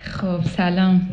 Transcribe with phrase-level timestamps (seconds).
[0.00, 1.08] خب سلام.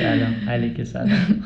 [0.00, 0.34] سلام.
[0.48, 1.44] علیک سلام.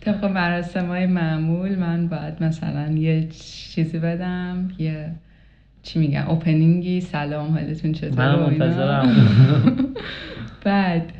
[0.00, 5.14] طبق مراسم های معمول من باید مثلا یه چیزی بدم یه
[5.84, 8.38] چی میگن اوپنینگی سلام حالتون چطور من.
[8.50, 9.16] منتظرم.
[10.64, 11.12] بعد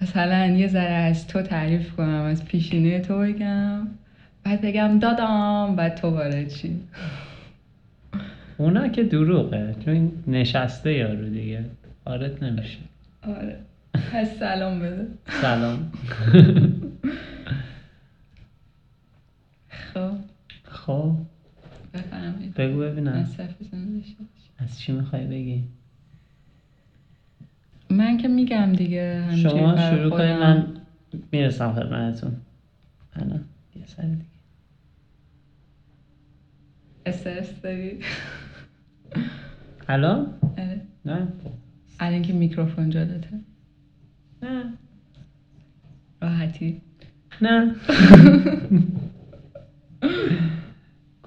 [0.00, 3.88] مثلا یه ذره از تو تعریف کنم از پیشینه تو بگم.
[4.44, 6.80] بعد بگم دادام بعد تو وارد چی
[8.58, 11.64] اونا که دروغه چون نشسته یارو دیگه.
[12.06, 12.78] وارد نمیشه.
[13.26, 13.56] آره.
[14.12, 15.06] پس سلام بده.
[15.28, 15.92] سلام.
[19.94, 20.10] خب.
[20.64, 21.12] خب.
[21.96, 22.54] بفرمایید.
[22.54, 23.28] بگو ببینم.
[24.58, 25.64] از چی می‌خوای بگی؟
[27.90, 30.30] من که میگم دیگه شما شروع کنید.
[30.30, 30.66] من
[31.32, 32.36] می‌رسم خدمتتون.
[33.16, 33.34] انا
[33.76, 34.24] یه سر دیگه.
[37.06, 37.98] استرس داری؟
[39.88, 40.80] الان آره.
[41.04, 41.28] نه.
[42.00, 43.40] الان که میکروفون جلوته.
[44.42, 44.64] نه.
[46.22, 46.80] راحتی.
[47.42, 47.74] نه.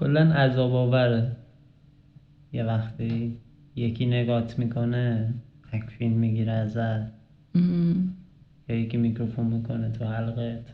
[0.00, 1.36] کلا عذاب آوره
[2.52, 3.36] یه وقتی
[3.76, 5.34] یکی نگات می‌کنه
[5.72, 7.12] تکفین می‌گیره ازت.
[8.68, 10.64] یا یکی میکروفون می‌کنه تو حلقت.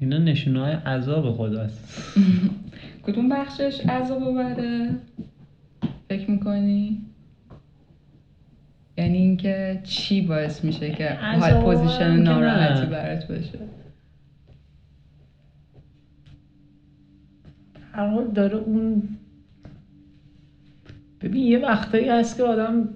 [0.00, 2.14] اینا نشونه های عذاب خداست.
[3.06, 4.90] کدوم بخشش عذاب بره
[6.08, 7.02] فکر می‌کنی؟
[8.98, 12.86] یعنی اینکه چی باعث میشه که حال پوزیشن ناراحتی.
[12.86, 13.58] برات باشه؟
[17.94, 19.02] هر حال داره اون
[21.20, 22.88] ببین یه وقتایی هست که آدم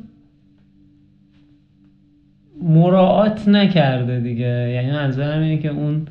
[2.62, 4.70] مراعات نکرده دیگه.
[4.74, 6.06] یعنی منظورم اینه که اون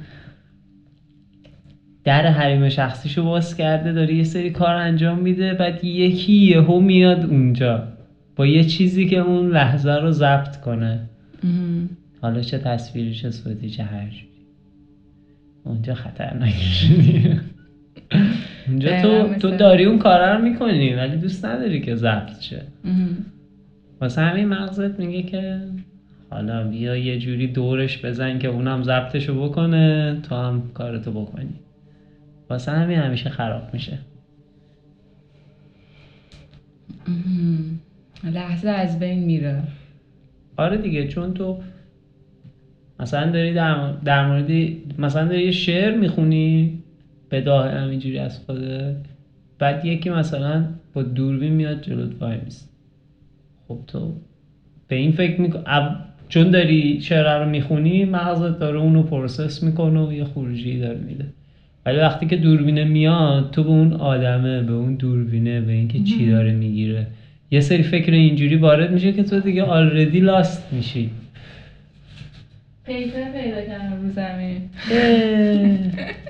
[2.03, 7.25] در حریم شخصیشو باز کرده داره یه سری کار انجام میده بعد یکی یهو میاد
[7.25, 7.88] اونجا
[8.36, 11.00] با یه چیزی که اون لحظه رو ضبط کنه.
[11.44, 11.90] ام.
[12.22, 14.12] حالا چه تصویری چه صوتی چه هر
[15.64, 16.56] اونجا خطرناکه
[18.76, 22.62] دقیقاً تو تو داری اون کارا رو می‌کنی ولی دوست نداری که ضبط شه.
[24.02, 25.60] واسه همین مغزت میگه که
[26.30, 31.56] حالا بیا یه جوری دورش بزن که اونم ضبطشو بکنه تو هم کارتو بکنی
[32.50, 33.98] واسه همین همیشه خراب میشه.
[38.24, 39.64] لحظه از بین میره
[40.58, 41.60] آره دیگه چون تو
[43.00, 44.52] مثلا داری در, در مورد
[44.98, 46.84] مثلا داری یه شعر می‌خونی
[47.30, 48.96] بداهه همینجوری از خودت
[49.60, 52.70] بعد یکی مثلا با دوربین میاد جلوت وایمیسته
[53.68, 54.14] خب تو
[54.88, 55.64] به این فکر میکن
[56.30, 61.26] چون داری شعر رو می‌خونی مغزت داره اونو process می‌کنه و یه خروجی داره میده.
[61.86, 66.30] ولی وقتی که دوربینه میاد تو به اون آدمه به اون دوربینه به اینکه چی
[66.32, 67.08] داره می‌گیره.
[67.52, 71.10] یه سری فکر اینجوری وارد میشه که تو دیگه already lost میشی.
[72.86, 74.62] پیپر پیدا کردم رو زمین.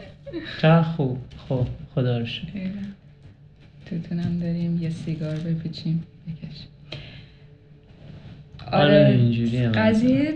[0.62, 1.18] چقدر خوب.
[1.50, 2.48] خب خدا رو شکر.
[3.86, 6.04] توتونم داریم یه سیگار بپیچیم.
[6.28, 6.58] بکش.
[8.72, 9.72] آره، من.
[9.72, 10.34] قضیه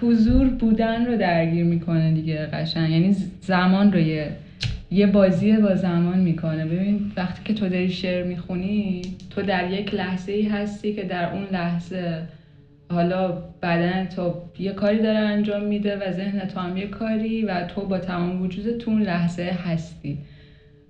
[0.00, 2.90] حضور بودن رو درگیر می‌کنه دیگه قشنگ.
[2.90, 4.30] یعنی زمان رو یه
[4.90, 6.64] یه بازی با زمان می‌کنه.
[6.64, 11.32] ببین وقتی که تو داری شعر می‌خونی تو در یک لحظه ای هستی که در
[11.32, 12.22] اون لحظه
[12.90, 13.32] حالا
[13.62, 17.80] بدن تو یه کاری داره انجام میده و ذهن تو هم یه کاری و تو
[17.80, 20.18] با تمام وجود تو اون لحظه هستی.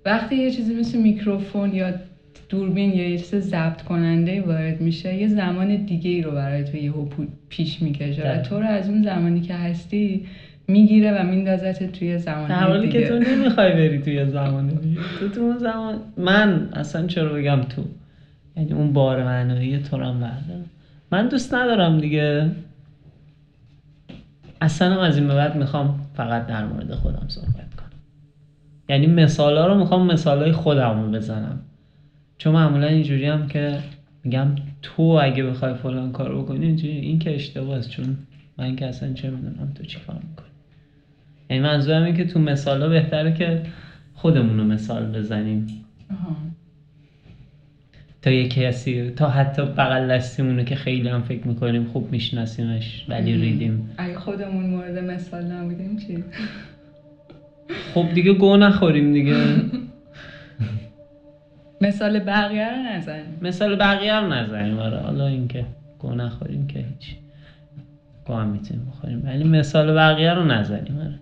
[0.05, 1.93] وقتی یه چیزی مثل میکروفون یا
[2.49, 6.77] دوربین یا یه چیز ضبط کننده وارد میشه یه زمان دیگه ای رو برای تو
[6.77, 7.05] یهو
[7.49, 8.41] پیش می‌کشه و.
[8.41, 10.25] تو رو از اون زمانی که هستی
[10.67, 15.01] می‌گیره و میندازت توی در زمان حالی که تو نمی‌خوای بری توی زمان دیگه.
[15.19, 17.83] تو تو اون زمان من اصلا چرا بگم تو؟
[18.57, 20.65] یعنی اون بار معنایی تو رو هم بردارم.
[21.11, 22.51] من دوست ندارم دیگه.
[24.61, 27.89] اصلا از این به بعد می‌خوام فقط در مورد خودم صحبت کنم.
[28.89, 31.59] یعنی مثال ها رو می‌خوام مثال های خودم بزنم.
[32.37, 33.79] چون معمولا اینجوری هم که
[34.23, 38.17] میگم تو اگه بخوای فلان کار بکنی این که اشتباهه چون
[38.57, 40.47] من که اصلا چه می‌دونم تو چی کار می‌کنی.
[41.49, 43.63] یعنی منظورم اینه که تو مثال ها بهتره که
[44.15, 45.85] خودمون رو مثال بزنیم.
[46.11, 46.35] آها.
[48.27, 53.33] تا یه کسی تا حتی بغل دستیمونه که خیلی هم فکر می‌کنیم خوب میشناسیمش ولی.
[53.33, 53.89] ریدیم.
[53.97, 56.23] اگه خودمون مورد مثال نبودیم چی؟
[57.93, 59.35] خب دیگه گو نخوریم دیگه.
[61.81, 63.37] مثال بقیه رو نزنیم.
[63.41, 64.79] مثال بقیه رو نزنیم.
[64.79, 65.65] آره حالا اینکه
[65.99, 67.15] گوه نخوریم که هیچ
[68.25, 69.23] گوه هم می‌تونیم بخوریم.
[69.25, 70.99] ولی مثال بقیه رو نزنیم.
[70.99, 71.19] آره.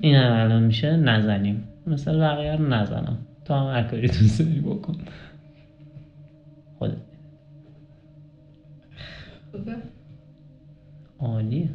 [0.00, 1.64] این هم الان میشه نزنیم.
[1.86, 3.18] مثال بقیه رو نزنم.
[3.44, 4.94] تو هم هر کاری دوست داری بکن.
[6.84, 6.96] خودت.
[9.52, 9.76] خوبه.
[11.18, 11.70] عالیه.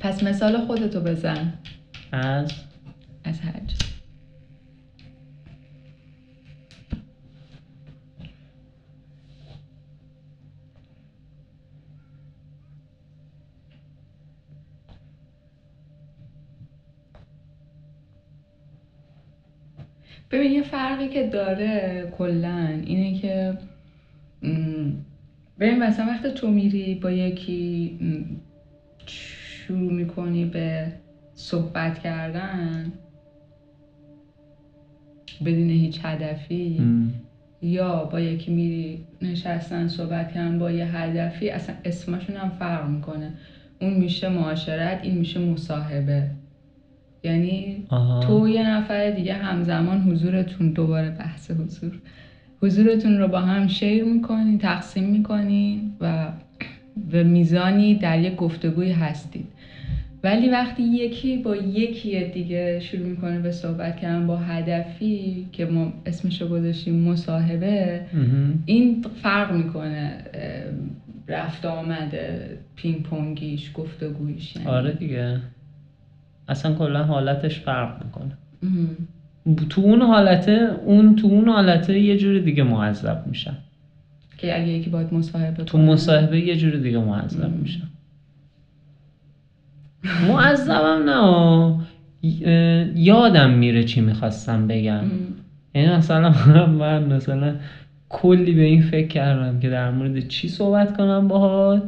[0.00, 1.58] پس مثال خودتو بزن.
[2.12, 2.52] از؟
[3.24, 3.83] از هر چیز
[20.34, 23.54] ببین یه فرقی که داره کلا اینه که
[25.60, 27.98] ببین مثلا وقتی تو میری با یکی
[29.06, 30.92] شروع می‌کنی به
[31.34, 32.92] صحبت کردن
[35.44, 37.10] بدون هیچ هدفی م.
[37.62, 43.32] یا با یکی میری نشستن صحبت کردن با یه هدفی اصلا اسمشون هم فرق می‌کنه
[43.80, 46.26] اون میشه معاشرت این میشه مصاحبه
[47.24, 48.20] یعنی آها.
[48.20, 51.92] تو یه نفر دیگه همزمان حضورتون دوباره بحث حضور
[52.62, 56.26] حضورتون رو با هم شیر می‌کنین تقسیم می‌کنین و
[57.10, 59.46] به میزانی در یک گفتگوی هستید
[60.22, 65.92] ولی وقتی یکی با یکی دیگه شروع می‌کنه به صحبت کردن با هدفی که ما
[66.06, 68.00] اسمش رو گذاشتیم مصاحبه.
[68.66, 70.16] این فرق می‌کنه
[71.28, 74.68] رفت آمده پینگ پونگیش گفتگویش یعنی.
[74.68, 75.40] آره دیگه
[76.48, 78.36] اصلا کلا حالتش فرق می‌کنه.
[79.70, 83.56] تو اون حالته اون تو اون حالته یه جور دیگه معذب میشن
[84.38, 85.78] که اگه یکی باید مصاحبه تو.
[85.78, 87.50] مصاحبه یه جور دیگه معذب.
[87.50, 87.88] میشن
[90.28, 91.74] معذبم نه
[92.96, 95.04] یادم میره چی می‌خواستم بگم.
[95.74, 96.34] یعنی مثلا
[96.80, 97.56] من مثلا
[98.08, 101.82] کلی به این فکر کردم که در مورد چی صحبت کنم باهات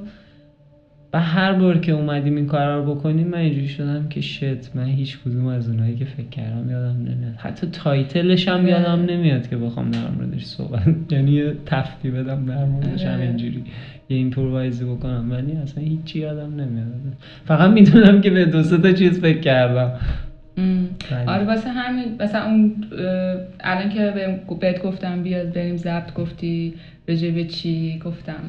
[1.12, 4.85] و هر بار که اومدیم این کار رو بکنیم من اینجوری شدم که shit من
[4.85, 8.69] هیچ کدوم از اونایی که فکر کردم یادم نمیاد حتی title ش هم آره.
[8.69, 13.11] یادم نمیاد که بخوام در موردش صحبت یعنی یه تفتی بدم در موردش آره.
[13.11, 13.64] همینجوری
[14.08, 16.87] یه improvise ی بکنم ولی اصلا هیچی یادم نمیاد
[17.44, 19.93] فقط می‌دونم که به دو تا چیز فکر کردم.
[21.26, 22.75] آره واسه همین مثلا اون
[23.61, 26.75] الان که بهت گفتم بیاد بریم ضبط گفتی
[27.08, 28.41] راجع به چی؟ گفتم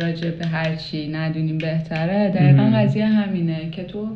[0.00, 2.30] راجع به هر چی ندونیم بهتره.
[2.30, 2.76] دقیقا مم.
[2.76, 4.08] قضیه همینه که تو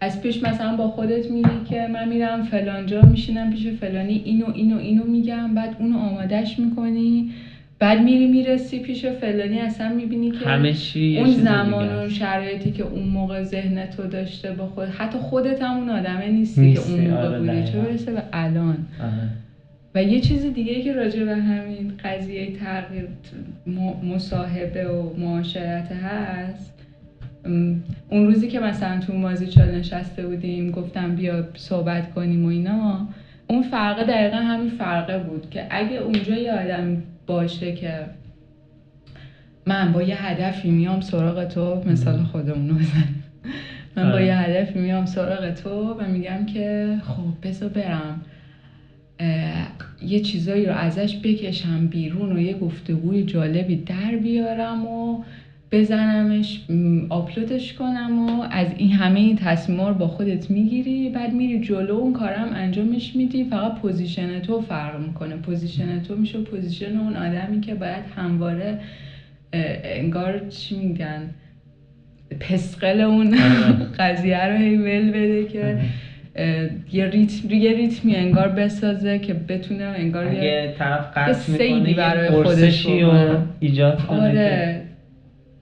[0.00, 4.78] از پیش مثلا با خودت میگی که من میرم فلانجا میشینم پیش فلانی اینو اینو
[4.78, 7.30] اینو میگم بعد اونو آمادش می‌کنی.
[7.78, 12.08] بعد میری می‌رسی پیش فلانی اصلا می‌بینی که همه چی اون زمان و.
[12.08, 16.60] شرایطی که اون موقع ذهن تو داشته با خود حتی خودت هم اون آدمه نیستی,
[16.60, 17.78] نیستی، که اون موقع آره، بودی چه.
[17.78, 19.28] برسه به الان آره.
[19.94, 23.08] و یه چیز دیگه که راجع به همین قضیه تغییر
[24.02, 26.74] مصاحبه و معاشرت هست
[28.10, 33.06] اون روزی که مثلا تو مازی چال نشسته بودیم گفتم بیا صحبت کنیم و اینا
[33.46, 38.06] اون فرقه دقیقا همین فرقه بود که اگه اونجا یه آدم باشه که
[39.66, 42.74] من با یه هدفی میام سراغ تو مثال خودمون رو
[43.96, 44.26] من با آره.
[44.26, 48.20] یه هدفی میام سراغ تو و میگم که خب بذار برم
[50.02, 55.24] یه چیزایی رو ازش بکشم بیرون و یه گفتگوی جالبی در بیارم و
[55.72, 56.60] بزنمش
[57.08, 61.94] آپلودش کنم و از این همه این تصمیما رو با خودت می‌گیری بعد میری جلو
[61.94, 67.60] اون کارم انجامش میدی فقط position تو فرق می‌کنه position تو میشه position اون آدمی
[67.60, 68.78] که باید همواره
[69.84, 71.30] انگار چی میگن
[72.40, 73.86] پاس گل اون آره.
[73.98, 75.78] قضیه رو هی ول بده که
[76.36, 82.30] اه، یه ریتم یه ریتمی انگار بسازه که بتونه انگار یه طرف قصد می‌کنه برای
[82.30, 83.36] خودش رو.
[83.60, 84.87] ایجاد کنه آره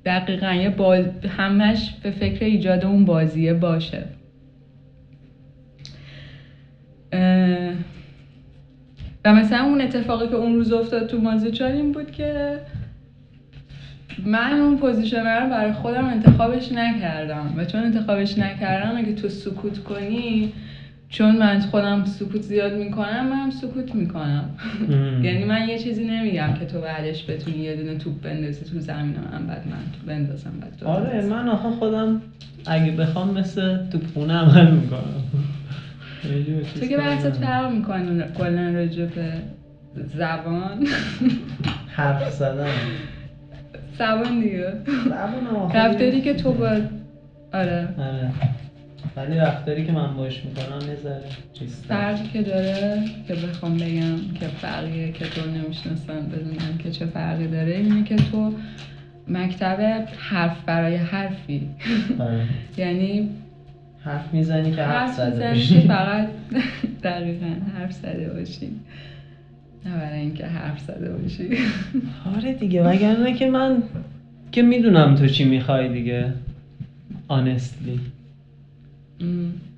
[0.06, 1.04] دقیقا یه باز...
[1.38, 4.04] همش به فکر ایجاد اون بازیه باشه.
[7.12, 7.72] اه،
[9.24, 12.60] و مثلا اون اتفاقی که اون روز افتاد تو مازیچان این بود که
[14.24, 17.54] من اون position رو برای خودم انتخابش نکردم.
[17.56, 20.52] و چون انتخابش نکردم اگه تو سکوت کنی
[21.08, 24.44] چون من خودم سکوت زیاد می‌کنم من هم سکوت می‌کنم.
[25.22, 29.16] یعنی من یه چیزی نمیگم که تو بعدش بتونی یه دونه توپ بندازی تو زمین
[29.32, 31.26] من بعد من تو بندازم بعد تو آره.
[31.26, 32.22] من آخه خودم
[32.66, 35.22] اگه بخوام مثل تو خونه عمل می‌کنم.
[36.80, 39.32] تو که بحثت فرق می‌کنه کلا راجع به
[40.04, 40.86] زبان.
[41.86, 42.66] حرف زدن.
[43.98, 44.72] زبان دیگه.
[45.04, 46.52] زبان رفتاری که تو.
[46.52, 46.66] با
[47.52, 47.88] آره.
[47.98, 48.30] آره.
[49.16, 51.22] ولی رفتاری که من باش می‌کنم ذره
[51.52, 57.06] چیز فرقی که داره که بخوام بگم که فرقیه که تو نمی‌شناسم بدونم که چه
[57.06, 58.52] فرقی داره اینه که تو
[59.28, 61.68] مکتب حرف برای حرفی.
[62.18, 62.42] آره.
[62.82, 63.28] یعنی
[64.00, 65.80] حرف می‌زنی که حرف زده باشی.
[65.80, 66.28] فقط
[67.02, 68.70] دقیقا حرف زده باشی.
[69.86, 71.48] نه برای اینکه حرف زده باشی.
[72.36, 73.82] آره دیگه وگرنه که من
[74.52, 76.32] که می‌دونم تو چی می‌خوای دیگه
[77.28, 77.98] honestly.
[77.98, 78.15] ام.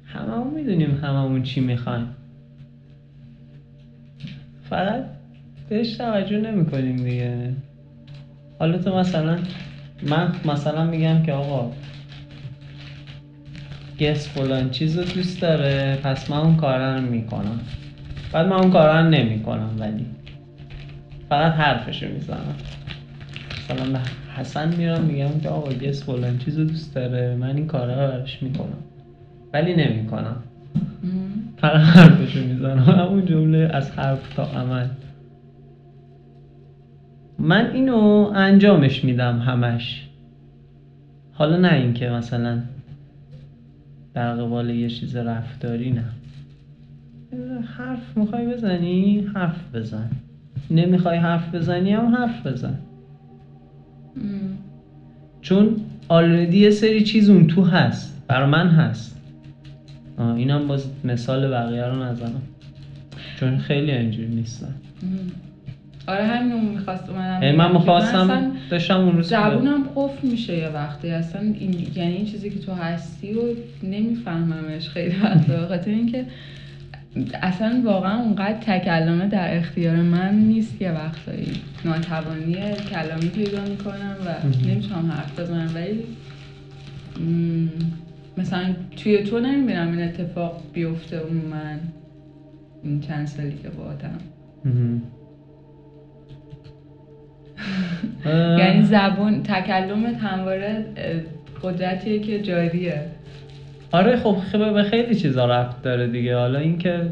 [0.05, 2.09] هممون می‌دونیم هممون چی می‌خوایم
[4.71, 5.05] فقط
[5.69, 7.53] بهش توجه نمی‌کنیم دیگه.
[8.59, 9.39] حالا تو مثلا
[10.03, 11.73] من مثلا میگم که آقا
[14.01, 17.61] گس فلان چیز رو دوست داره پس من اون کارا رو می‌کنم.
[18.33, 20.07] بعد من اون کارا رو نمی‌کنم ولی.
[21.29, 22.55] فقط حرفشو می‌زنم.
[23.59, 23.99] مثلا به
[24.37, 28.13] حسن میرم میگم که آقا گس فلان چیز رو دوست داره من این کارا رو
[28.13, 28.88] براش می‌کنم.
[29.53, 30.37] ولی نمی‌کنم.
[31.57, 32.79] فقط حرفشو می‌زنم.
[33.01, 34.87] همون جمله از حرف تا عمل.
[37.39, 40.09] من اینو انجامش میدم همش.
[41.33, 42.59] حالا نه اینکه مثلا
[44.15, 46.05] در قبال یه چیز رفتاری نه.
[47.79, 50.11] حرف می‌خوای بزنی حرف بزن.
[50.71, 52.79] نمی‌خوای حرف بزنی هم حرف بزن.
[55.41, 55.77] چون
[56.09, 58.23] آلردی یه سری چیز اون تو هست.
[58.29, 59.18] بر من هست.
[60.19, 62.43] آه اینم باز مثال بقیه رو نزنم.
[63.41, 64.75] چون خیلی اینجوری نیستن.
[66.07, 71.11] آره همین می‌خواست اومدم من می‌خواستم داشتم اون روز زبونم قفل میشه یه وقتی.
[71.11, 73.43] اصلا این یعنی این چیزی که تو هستی رو
[73.83, 76.25] نمیفهممش خیلی وقتا خاطر اینکه
[77.43, 81.53] اصلا واقعا اونقدر تکلمه در اختیار من نیست یه وقتایی.
[81.85, 82.57] ناتوانی
[82.91, 84.49] کلامی پیدا می‌کنم و.
[84.69, 85.71] نمی‌تونم حرف بزنم.
[85.75, 86.05] ولی
[87.25, 87.69] م،
[88.39, 91.81] مثلا توی تو نمی‌بینم این اتفاق بیفته اون من
[92.83, 93.69] این چند سالی که
[94.65, 95.03] مهم.
[98.25, 100.85] اه، یعنی زبون تکلمت همواره
[101.63, 103.03] قدرتیه که جاریه
[103.93, 107.03] آره خب خب به خیلی چیزا رفت داره دیگه حالا اینکه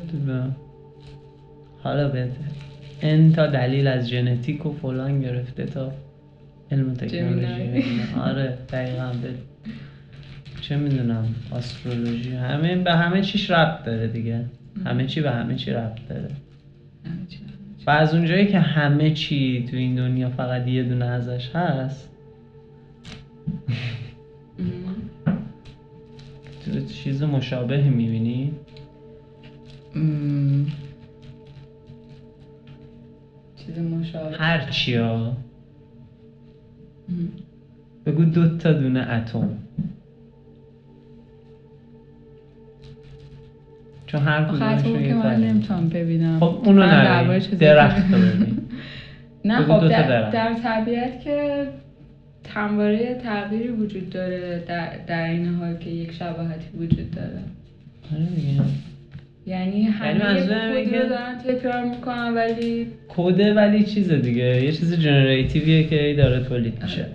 [1.83, 2.29] حالا به
[3.03, 5.93] ان تا دلیل از ژنتیک و فلان گرفته تا
[6.73, 7.83] علم تکنولوژی.
[8.25, 9.13] آره دقیقا
[10.69, 14.45] چه می‌دونم آسترولوژی همه به همه چیش ربط داره دیگه
[14.87, 16.31] همه چی به همه چی ربط داره
[17.05, 17.39] همه چی.
[17.87, 22.11] و از اونجایی که همه چی تو این دنیا فقط یه دونه ازش هست.
[26.65, 28.53] تو چیز مشابهی می‌بینی.
[33.57, 35.37] چیز مشابه هر چیا.
[38.07, 39.59] بگو دو تا دونه اتم
[44.07, 45.45] چون هر کدومشون اتمی یه که من.
[45.45, 46.41] نمی‌تونم ببینم.
[46.41, 48.59] خب اونو نبین چیزی درخت رو ببین
[49.45, 50.31] نه خب در.
[50.31, 51.67] در طبیعت که
[52.55, 57.39] همواره تغییری وجود داره در, در این حال که یک شباهتی وجود داره.
[58.13, 58.63] آره دیگه.
[59.47, 64.65] یعنی همه کد رو دارن تکرار می‌کنن ولی کده ولی چیز دیگه.
[64.65, 67.07] یه چیز generative یه که ای داره تولید میشه.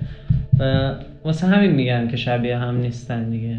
[0.60, 0.93] و
[1.24, 3.57] واسه همین میگن که شبیه هم نیستن دیگه.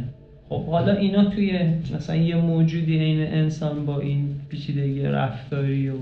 [0.52, 1.58] خب حالا اینا توی
[1.94, 5.94] مثلا یه موجودی عین انسان با این پیچیدگی رفتاری و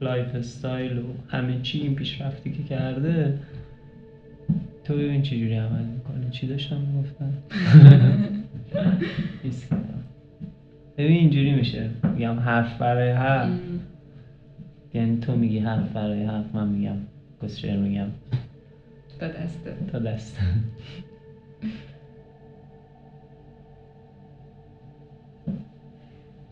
[0.00, 3.38] lifestyle و همه چی این پیشرفتی که کرده
[4.84, 6.30] تو ببین چی جوری عمل می‌کنه.
[6.30, 7.32] چی داشتم می‌گفتم.
[10.98, 11.90] ببین اینجوری میشه.
[12.14, 13.60] میگم حرف برای حرف.
[14.94, 16.96] یعنی تو میگی حرف برای حرف من میگم
[17.42, 18.08] کسشر میگم.
[19.20, 20.38] تا دسته تا دست.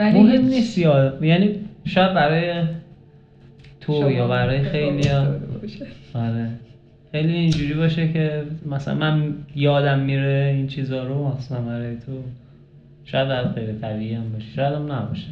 [0.01, 1.55] مهم هیچ- نیست یا یعنی
[1.85, 2.63] شاید برای
[3.81, 5.09] تو یا برای خیلی.
[6.15, 6.49] آره.
[7.13, 12.13] خیلی اینجوری باشه که مثلا من یادم میره این چیزا رو مثلا برای تو.
[13.05, 14.47] شاید برای غیر طبیعی هم باشه.
[14.57, 15.27] شاید هم نباشه.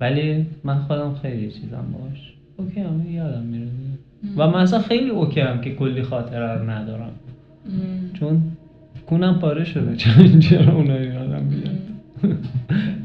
[0.00, 2.32] ولی من خودم خیلی چیزم باش.
[2.56, 3.66] اوکی هم یادم میره.
[4.36, 7.12] و من اصلا خیلی اوکی هم که کلی خاطره رو ندارم.
[8.20, 8.42] چون
[9.06, 9.96] کونم پاره شده.
[9.96, 11.78] چون چرا اونا رو یادم میاد.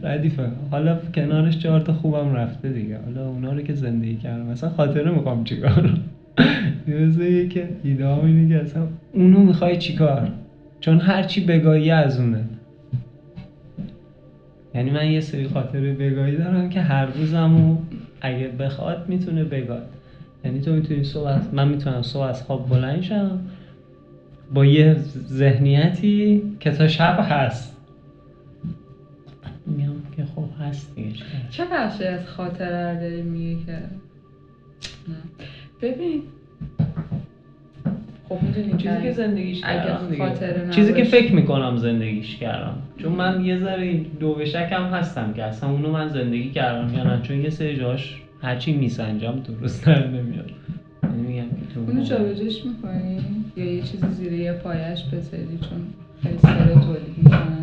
[0.06, 0.50] ردیفه.
[0.72, 3.00] حالا کنارش چهار تا خوبم رفته دیگه.
[3.06, 4.46] حالا اونا رو که زندگی کردم.
[4.46, 5.90] مثلا خاطره می‌خوام چیکار؟
[6.88, 10.28] یه که ایده اینه که اصلا اونو می‌خوای چیکار؟
[10.80, 12.44] چون هرچی بگایی از اونه.
[14.76, 17.78] یعنی من یه سری خاطره بگایی دارم که هر روزمو
[18.22, 19.86] اگه بخواد می‌تونه بگاد.
[20.46, 23.40] یعنی تو می‌تونی صبح از- من می‌تونم صبح از خواب بلند شم
[24.54, 24.96] با یه
[25.28, 27.75] ذهنیتی که تا شب هست.
[31.58, 33.72] چه بخشی از خاطره رو داری میگه که
[35.08, 35.16] نه.
[35.82, 36.22] ببین.
[38.30, 40.18] خب می‌دونی چیزی که زندگیش کردم.
[40.18, 41.04] خاطره چیزی که.
[41.04, 42.78] فکر می‌کنم زندگیش کردم.
[42.98, 47.04] چون من یه ذره دو به شکم هستم که اصلا اونو من زندگی کردم یا
[47.04, 47.22] نه.
[47.22, 50.52] چون یه سری جاش هرچی میسنجم درست در نمیاد.
[51.04, 53.20] یعنی میگم که اونو جابجاش می‌کنی؟
[53.58, 55.82] یا یه چیزی زیر یه پایش بذاری چون
[56.24, 57.55] خیلی سر تولید می‌کنن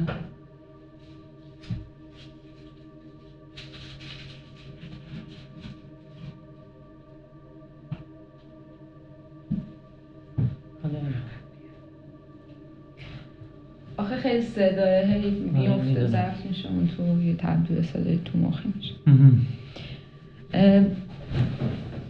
[14.40, 16.06] صدای هی میفته.
[16.06, 18.94] ضبط میشه اون تو یه تبدیل صدای تو مخی میشه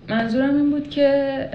[0.09, 1.49] منظورم این بود که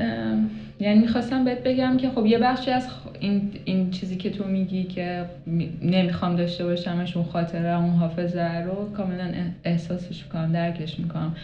[0.79, 2.87] یعنی می‌خواستم بهت بگم که خب یه بخشی از
[3.19, 8.57] این, این چیزی که تو میگی که می- نمی‌خوام داشته باشمش اون خاطره اون حافظه
[8.57, 9.29] رو کاملا
[9.63, 11.35] احساسش می‌کنم درکش می‌کنم.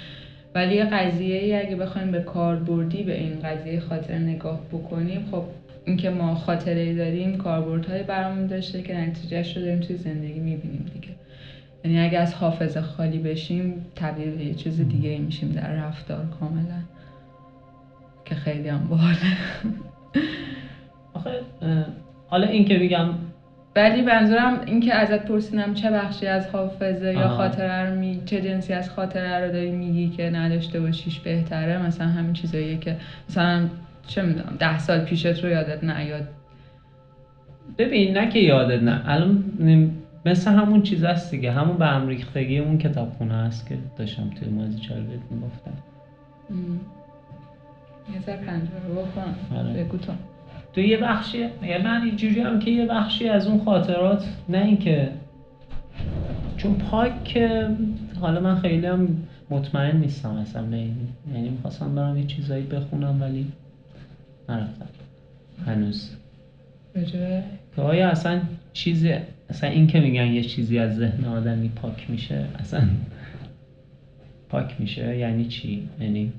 [0.56, 5.44] ولی یه قضیه ای اگه بخوایم به کاربردی به این قضیه خاطره نگاه بکنیم خب
[5.86, 11.16] اینکه ما خاطره داریم کاربردهایی برامون داشته که نتیجهش رو داریم توی زندگی می‌بینیم دیگه.
[11.84, 16.26] یعنی اگه از حافظه خالی بشیم تبدیل به یه چیز دیگه ای میشیم در رفتار
[16.40, 16.80] کاملا
[18.26, 19.18] که خیلی هم باحاله.
[21.14, 21.40] آخه
[22.28, 23.10] حالا این که میگم
[23.76, 27.38] ولی منظورم این که ازت پرسیدم چه بخشی از حافظه یا آها.
[27.38, 28.22] خاطره رو می...
[28.26, 32.98] چه جنسی از خاطره رو داری میگی که نداشته باشیش بهتره مثلا همین چیزاییه که
[33.30, 33.70] مثلا
[34.08, 36.28] چه می‌دونم ده سال پیشت رو یادت نیاد؟
[37.78, 39.02] ببین نه که یادت نه.
[39.06, 39.44] الان
[40.26, 41.52] مثل همون چیز هست دیگه.
[41.52, 45.72] همون به هم ریختگی اون کتابخونه هست که داشتم توی مازی چال بهت می‌گفتم.
[48.14, 49.58] یه ذره پنجره بکن.
[49.58, 49.86] آره.
[49.86, 50.14] تو.
[50.74, 55.10] تو یه بخشی یعنی من اینجوری هم که یه بخشی از اون خاطرات نه اینکه
[56.58, 57.68] چون پاک که
[58.22, 59.08] حالا من خیلی هم
[59.50, 60.96] مطمئن نیستم اصلا به این
[61.34, 63.48] یعنی می‌خواستم برم یه چیزایی بخونم ولی
[64.50, 64.88] نرفتم
[65.66, 66.10] هنوز.
[67.12, 67.44] که
[67.78, 68.42] آیا اصلا
[68.74, 69.14] چیزی
[69.50, 72.88] اصلا این که میگن یه چیزی از ذهن آدمی پاک میشه اصلا
[74.50, 76.32] پاک میشه؟ یعنی چی؟ یعنی.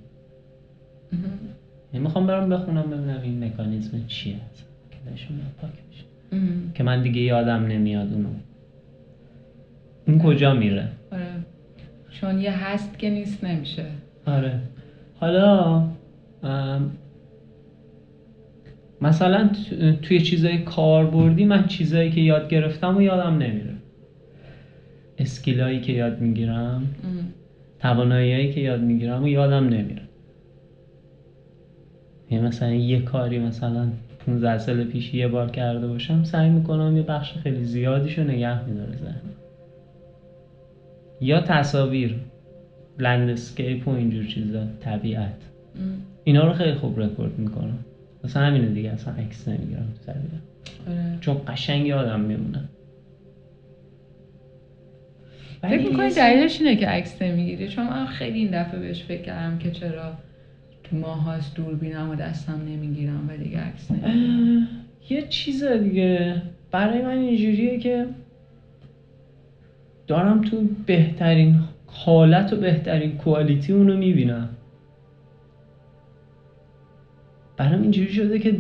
[1.93, 4.37] یعنی می‌خوام برم بخونم ببینم این مکانیزم چیه
[4.91, 6.05] که بهشون پاک میشه.
[6.75, 8.29] که من دیگه یادم نمیاد اونو.
[10.07, 11.27] اون کجا میره؟ آره.
[12.21, 13.87] چون یه هست که نیست نمیشه.
[14.27, 14.61] آره.
[15.21, 15.83] حالا
[19.01, 23.75] مثلا تو- توی چیزای کاربردی من چیزایی که یاد گرفتم و یادم نمیره.
[25.19, 26.83] skill ایی که یاد می‌گیرم.
[27.81, 30.03] تواناییایی که یاد می‌گیرم و یادم نمیره.
[32.31, 33.89] یعنی مثلا یه کاری مثلا
[34.27, 38.97] 15 سال پیش یه بار کرده باشم سعی می‌کنم یه بخش خیلی زیادیشو نگه میداره
[38.97, 39.31] ذهنم.
[41.21, 42.17] یا تصاویر
[42.99, 45.35] landscape و اینجور چیزا طبیعت.
[46.25, 47.79] اینا رو خیلی خوب رکورد می‌کنم.
[48.25, 50.43] مثلا همینه دیگه اصلا عکس نمی‌گیرم تو طبیعت
[50.89, 51.19] آره.
[51.21, 52.61] چون قشنگ یادم میمونه.
[55.63, 59.59] فکر می‌کنی دلیلش اینه که عکس نمی‌گیری؟ چون من خیلی این دفعه بهش فکر کردم
[59.59, 60.13] که چرا
[60.85, 64.69] تو ماهاست دوربینم و دستم نمی‌گیرم و دیگه عکس نمی‌گیرم.
[65.11, 66.43] یه چیز دیگه.
[66.71, 68.07] برای من اینجوریه که
[70.07, 74.54] دارم تو بهترین حالت و بهترین کوالیتی اونو می‌بینم.
[77.57, 78.57] برام اینجوری شده که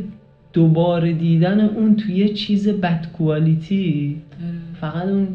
[0.52, 4.52] دوباره دیدن اون توی یه چیز بد کوالیتی آره.
[4.80, 5.28] فقط اون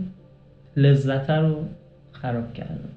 [0.78, 1.66] لذت رو
[2.12, 2.90] خراب کرده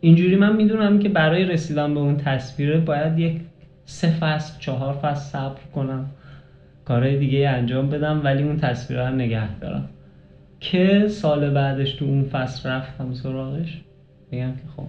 [0.00, 3.40] اینجوری من می‌دونم که برای رسیدن به اون تصویره باید یک
[3.84, 6.06] سه فصل چهار فصل صبر کنم
[6.84, 9.88] کارهای دیگه انجام بدم ولی اون تصویره رو نگه دارم.
[10.60, 13.80] که سال بعدش تو اون فصل رفتم سراغش
[14.32, 14.86] بگم که خب.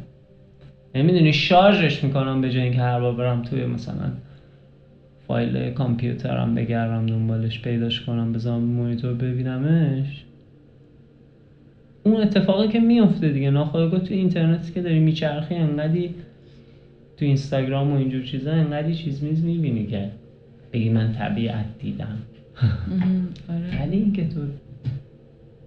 [0.95, 4.11] نمی‌دونی شارژش می‌کنم به جای اینکه هر بار برم توی مثلا
[5.27, 10.23] فایل کامپیوترم بگردم دنبالش پیداش کنم بذارم مونیتور ببینمش
[12.03, 16.15] اون اتفاقی که میفته دیگه ناخودآگاه تو اینترنت که داری میچرخی انقدی
[17.17, 20.09] تو اینستاگرام و اینجور چیزا انقدی چیز میز می‌بینی که
[20.73, 22.17] بگی من طبیعت دیدم.
[23.49, 24.39] آره ولی اینکه تو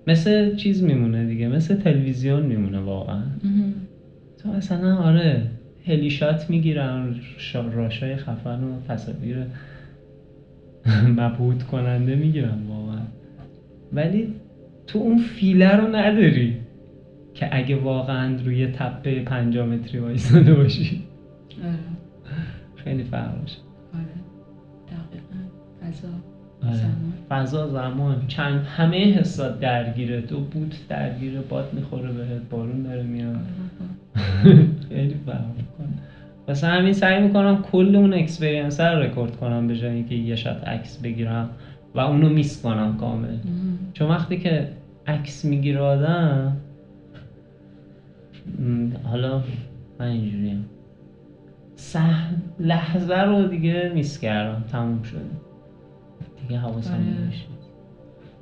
[0.06, 3.22] مثل چیز میمونه دیگه مثل تلویزیون میمونه واقعا.
[4.42, 5.42] تو مثلا آره
[5.88, 7.14] هلیشات می‌گیرن
[7.72, 9.36] راشای خفن و تصاویر
[11.18, 13.02] مبهوت کننده می‌گیرن واقعا.
[13.92, 14.34] ولی
[14.86, 16.56] تو اون فیله رو نداری
[17.34, 21.02] که اگه واقعا روی تپه پنجاه متری وایساده باشی.
[21.64, 21.74] آره.
[22.76, 23.58] خیلی فرق باشه
[23.94, 24.18] آره.
[25.80, 26.08] فضا
[26.62, 26.76] آره.
[26.76, 27.12] زمان.
[27.28, 28.26] فضا زمان.
[28.26, 30.20] چند همه حسات درگیره.
[30.20, 33.36] تو بود درگیره باد می‌خوره بهت بارون داره میاد.
[34.88, 35.88] خیلی فرق می‌کنه.
[36.48, 40.68] واسه همین سعی می‌کنم کل اون experience رو رکورد کنم به جای اینکه یه shot
[40.68, 41.50] عکس بگیرم
[41.94, 43.36] و اونو miss کنم کامل.
[43.92, 44.68] چون وقتی که
[45.06, 46.56] عکس می‌گیره آدم
[49.04, 49.42] حالا
[50.00, 50.64] من اینجوریم
[51.76, 55.20] اصلا لحظه رو دیگه miss کردم تموم شده.
[56.42, 57.02] دیگه حواسم آره.
[57.02, 57.44] نمیشه.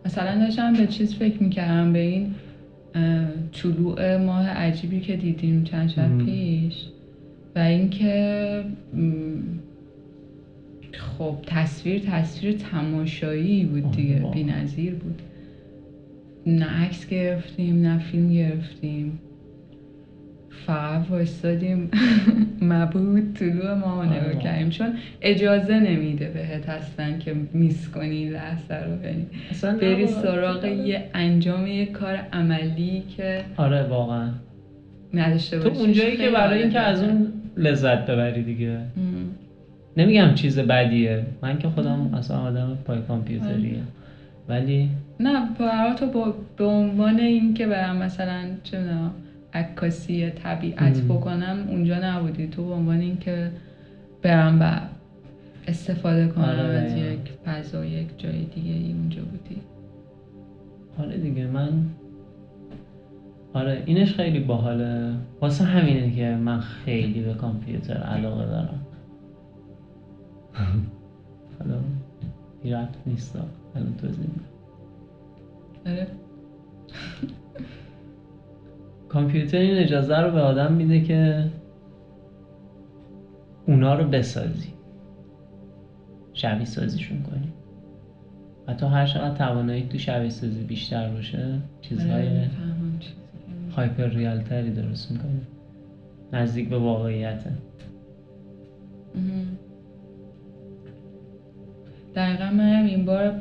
[0.04, 2.34] مثلا داشتم به چیز فکر می‌کردم به این
[3.52, 6.18] طلوع ماه عجیبی که دیدیم چند شب.
[6.18, 6.74] پیش
[7.56, 8.64] و اینکه
[10.92, 14.34] خب تصویر تصویر تماشایی بود دیگه واقعا.
[14.34, 15.22] بی‌نظیر بود
[16.46, 19.18] نه عکس گرفتیم نه فیلم گرفتیم
[20.66, 21.90] فقط وایستادیم
[22.60, 24.42] مبهوت طلوع ما رو آره، نگاه.
[24.42, 24.86] کردیم چون
[25.22, 29.26] اجازه نمیده بهت اصلا که میس کنی لحظه رو بری.
[30.02, 34.28] نه، سراغ یه انجام یه کار عملی که آره واقعا.
[35.14, 37.02] نداشته تو باشی اونجایی که برای اینکه از.
[37.02, 38.70] اون لذت ببری دیگه.
[38.70, 38.86] ام.
[39.96, 41.22] نمیگم چیز بدیه.
[41.42, 43.78] من که خودم اصلا آدم پای کامپیوتریه.
[44.48, 44.88] ولی
[45.20, 49.10] نه برای تو به عنوان اینکه برم مثلا چه می‌دونم
[49.56, 51.00] عکاسی طبیعت.
[51.00, 52.46] بکنم اونجا نبودی.
[52.48, 53.50] تو به عنوان اینکه
[54.22, 54.80] برم و
[55.68, 56.96] استفاده کنم آره، از.
[56.96, 59.60] یک فضا یک جای دیگه ای اونجا بودی.
[60.98, 61.72] آره دیگه من
[63.54, 65.12] آره اینش خیلی باحاله.
[65.40, 68.86] واسه همینه که من خیلی به کامپیوتر علاقه دارم.
[71.58, 71.78] حالا
[72.62, 73.38] بی ربط نیست.
[73.76, 74.26] الان توضیح
[75.86, 76.06] آره.
[79.16, 81.44] کامپیوتر این اجازه رو به آدم میده که
[83.66, 84.74] اونا رو بسازی
[86.32, 87.52] شبیه سازیشون کنی
[88.66, 92.50] و تو هر چقدر توانایی تو شبیه سازی بیشتر باشه چیزهای آره،.
[93.76, 95.40] هایپر ریال تری درست می‌کنی
[96.32, 97.52] نزدیک به واقعیته.
[102.14, 103.34] دقیقا من این بار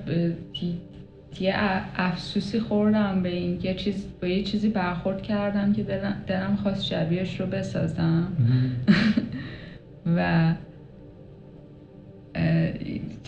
[1.41, 1.53] یه
[1.95, 6.85] افسوسی خوردم به این یه چیز به یه چیزی برخورد کردم که دلم, دلم خواست
[6.85, 8.27] شبیهش رو بسازم.
[10.17, 10.53] و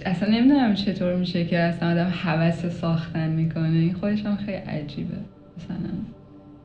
[0.06, 3.78] اصلا نمی‌دونم چطور میشه که اصلا آدم حوس ساختن می‌کنه.
[3.78, 5.18] این خودش هم خیلی عجیبه.
[5.58, 5.90] مثلا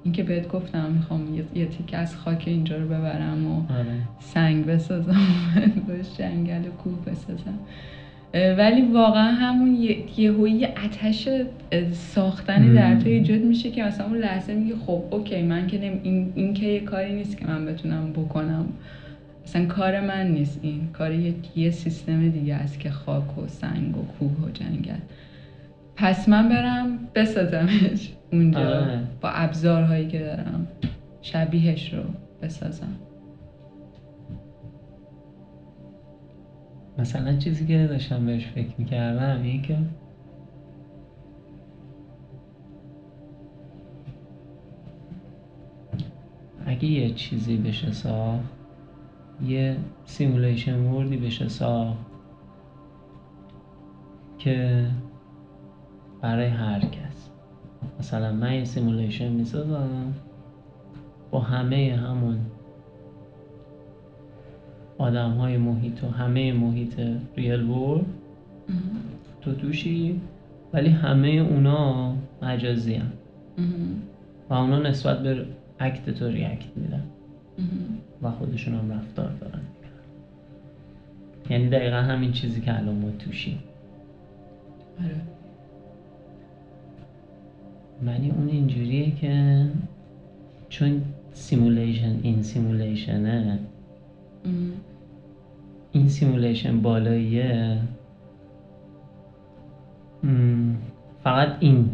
[0.05, 3.87] اینکه بهت گفتم می‌خوام یه, یه تیکه از خاک اینجا رو ببرم و آره.
[4.21, 5.27] سنگ بسازم
[5.89, 7.59] باش جنگل و کوه بسازم.
[8.35, 11.29] ولی واقعا همون یه- آتش
[11.73, 13.09] اه، ساختنی در تو.
[13.09, 16.01] ایجاد میشه که مثلا اون لحظه میگه خب اوکی من که نمی...
[16.03, 18.65] این, این که یه کاری نیست که من بتونم بکنم.
[19.45, 20.89] اصلا کار من نیست این.
[20.93, 24.93] کار یه, یه سیستم دیگه است که خاک و سنگ و کوه و جنگل.
[25.97, 28.61] پس من برم بسازمش اونجا.
[28.61, 28.99] آره.
[29.21, 30.67] با ابزارهایی که دارم.
[31.23, 32.03] شبیهش رو
[32.43, 32.95] بسازم.
[36.99, 39.79] مثلا چیزی که داشتم بهش فکر می‌کردم اینه که
[46.67, 48.53] اگه یه چیزی بشه ساخت
[49.47, 51.99] یه simulation world ی بشه ساخت
[54.39, 54.87] که
[56.21, 57.31] برای هر کس.
[57.99, 60.15] مثلا من یه simulation می‌سازم
[61.31, 62.39] با همه همون
[64.99, 67.01] آدم های محیط و همه محیط
[67.37, 68.05] real world
[69.41, 70.21] تو توشی
[70.73, 73.13] ولی همه اونا مجازی ان.
[74.51, 75.47] و اونا نسبت به
[75.79, 77.03] act تو react میدن.
[78.23, 79.63] و خودشون هم رفتار دارن.
[81.51, 83.59] یعنی دقیقا همین چیزی که الان ما توشیم.
[85.05, 85.21] آره.
[88.07, 89.65] ولی اون اینجوریه که
[90.69, 91.03] چون
[91.33, 93.59] simulation این simulation ه.
[95.93, 97.79] این simulation بالاییه.
[101.25, 101.91] فقط این.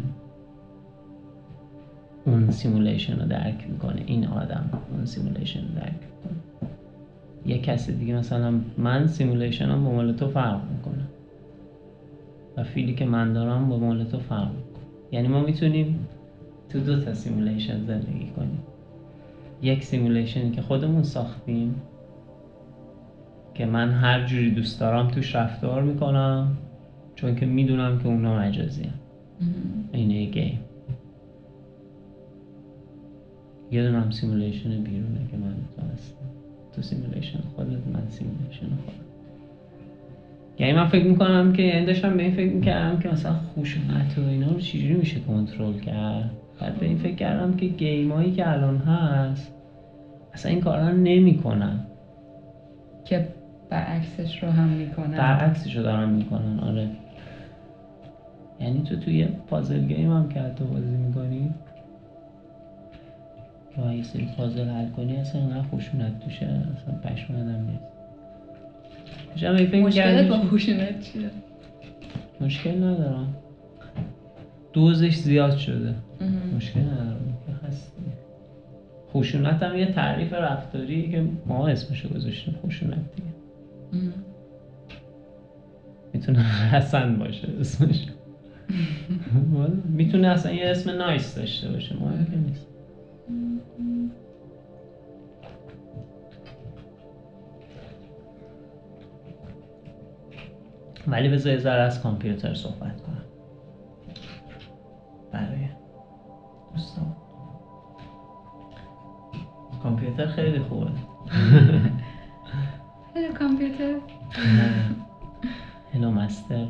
[2.25, 4.03] اون simulation رو درک می‌کنه.
[4.05, 6.39] این آدم اون simulation رو درک می‌کنه.
[7.45, 11.03] یه کسی دیگه مثلا من simulation م با مال تو فرق می‌کنه.
[12.57, 14.83] و feel ی که من دارم با مال تو فرق می‌کنه.
[15.11, 16.07] یعنی ما می‌تونیم
[16.69, 18.59] تو دو تا simulation زندگی کنیم.
[19.61, 21.75] یک simulation ی که خودمون ساختیم
[23.59, 26.57] که من هر جوری دوست دارم توش رفتار می‌کنم
[27.15, 28.93] چون که می‌دونم که اونا مجازی ان.
[29.91, 30.59] اینه یه game.
[33.71, 36.15] یه دونه هم simulation بیرونه که من تو هستم
[36.75, 39.05] تو simulation خودت من simulation خودم.
[40.59, 44.21] یعنی من فکر می‌کنم که یعنی داشتم به این فکر می‌کردم که مثلا خشونت و
[44.21, 46.31] اینا رو چجوری میشه کنترل کرد.
[46.61, 49.53] بعد به این فکر کردم که game هایی که الان هست
[50.33, 51.79] اصلا این کارا رو نمی‌کنن
[53.05, 53.27] که
[53.69, 56.89] برعکسش رو هم می‌کنن برعکسش رو دارن می‌کنن آره
[58.59, 61.53] یعنی تو توی پازل گیم هم که حتی بازی می‌کنی
[63.75, 67.83] که یه سری پازل حل کنی اصلا اینقدر خشونت توشه اصلا پشم آدم نیست
[69.75, 71.29] مشکلت با خشونت چیه؟
[72.41, 73.35] مشکل ندارم
[74.73, 76.55] دوزش زیاد شده مهم.
[76.55, 77.19] مشکل ندارم.
[79.13, 83.28] خشونت هم یه تعریف رفتاری که ما اسمشو گذاشتیم خشونت دیگه.
[86.13, 88.07] می‌تونه حسن باشه اسمش.
[89.97, 92.67] می‌تونه اصلا یه اسم نایس داشته باشه مهم نیست.
[101.07, 103.23] ولی بذار یه از کامپیوتر صحبت کنم.
[105.31, 105.67] برای
[106.73, 107.15] دوستان.
[109.83, 110.91] کامپیوتر خیلی خوبه.
[113.19, 113.95] هلو کامپیوتر.
[115.93, 116.67] هلو مستر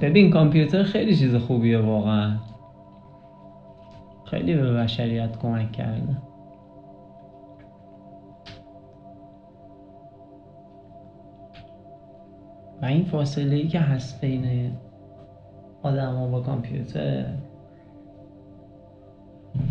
[0.00, 2.36] ببین کامپیوتر خیلی چیز خوبیه واقعا.
[4.24, 6.16] خیلی به بشریت کمک کرده.
[12.82, 14.72] و این فاصله ای که هست بین
[15.82, 17.24] آدم ها با کامپیوتر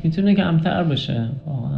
[0.03, 1.76] می‌تونه کمتر باشه واقعا.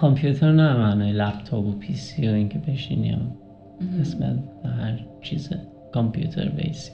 [0.00, 3.16] کامپیوتر نه معنی لپتاپ و PC و اینکه بشینی و
[4.00, 5.50] اسم هر چیز
[5.92, 6.92] کامپیوتر base ی.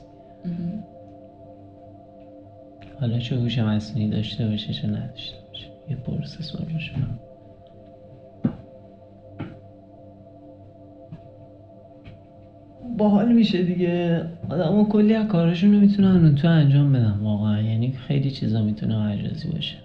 [3.01, 5.67] حالا چه هوش مصنوعی داشته باشه چه نداشته باشه.
[5.91, 6.93] یه processor باشه.
[12.99, 14.25] باحال میشه دیگه.
[14.51, 17.19] آدم کلی از کاراشون رو می‌تونن اون تو انجام بدن.
[17.23, 17.63] واقعا.
[17.63, 19.77] یعنی خیلی چیزا می‌تونه مجازی باشه.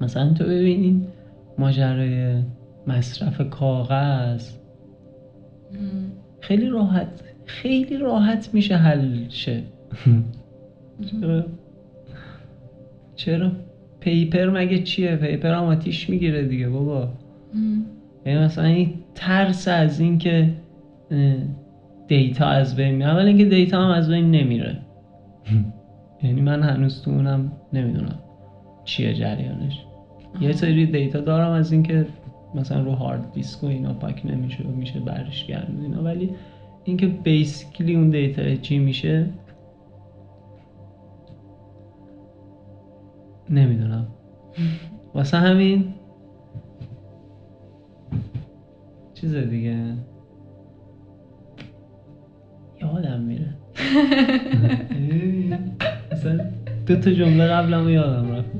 [0.00, 1.06] مثلا تو ببینین
[1.60, 2.42] ماجرای
[2.86, 4.50] مصرف کاغذ.
[6.40, 9.62] خیلی راحت خیلی راحت میشه حل شه.
[11.10, 11.44] چرا؟
[13.20, 13.52] چرا
[14.00, 17.08] پیپر مگه چیه؟ پیپر هم آتیش می‌گیره دیگه بابا.
[18.26, 20.50] یعنی مثلا این ترس از این که
[22.08, 24.78] data از بین میره اول اینکه data هم از بین نمیره.
[26.22, 28.18] یعنی من هنوز تو اونم نمی‌دونم
[28.84, 29.84] چیه جریانش.
[30.40, 32.06] یه سری data دارم از اینکه
[32.54, 36.30] مثلا رو hard disk و اینا پاک نمیشه و میشه برش گردون اینا ولی
[36.84, 39.26] اینکه basically اون data چی میشه
[43.50, 44.06] نمی‌دونم.
[45.14, 45.94] واسه همین
[49.14, 49.94] چیز دیگه.
[52.82, 53.54] یادم میره.
[56.12, 56.40] مثلا
[56.86, 58.59] دو تا جمله قبلم یادم رفت.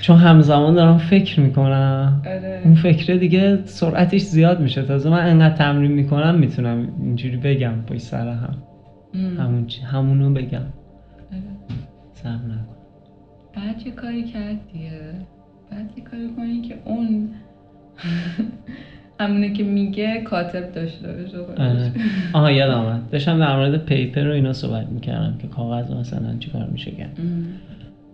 [0.00, 5.54] چون همزمان دارم فکر می‌کنم آره اون فکره دیگه سرعتش زیاد میشه تازه من انقدر
[5.56, 8.56] تمرین می‌کنم می‌تونم اینجوری بگم پای سر هم.
[9.38, 10.58] همون چی همونو بگم
[12.24, 12.60] آره.
[13.56, 15.00] بعد یه کاری کرد دیگه
[15.70, 17.28] بعد یه کاری کنی که اون
[19.20, 21.38] همونه که میگه کاتب داشته باشه.
[21.38, 21.92] آره.
[22.32, 26.66] آها یادم آمد داشتم در مورد پیپر و اینا صحبت می‌کردم که کاغذ مثلا چیکار
[26.66, 27.18] میشه کرد.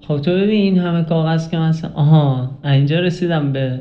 [0.09, 3.81] خب تو ببین این همه کاغذ که مثلا آها اینجا رسیدم به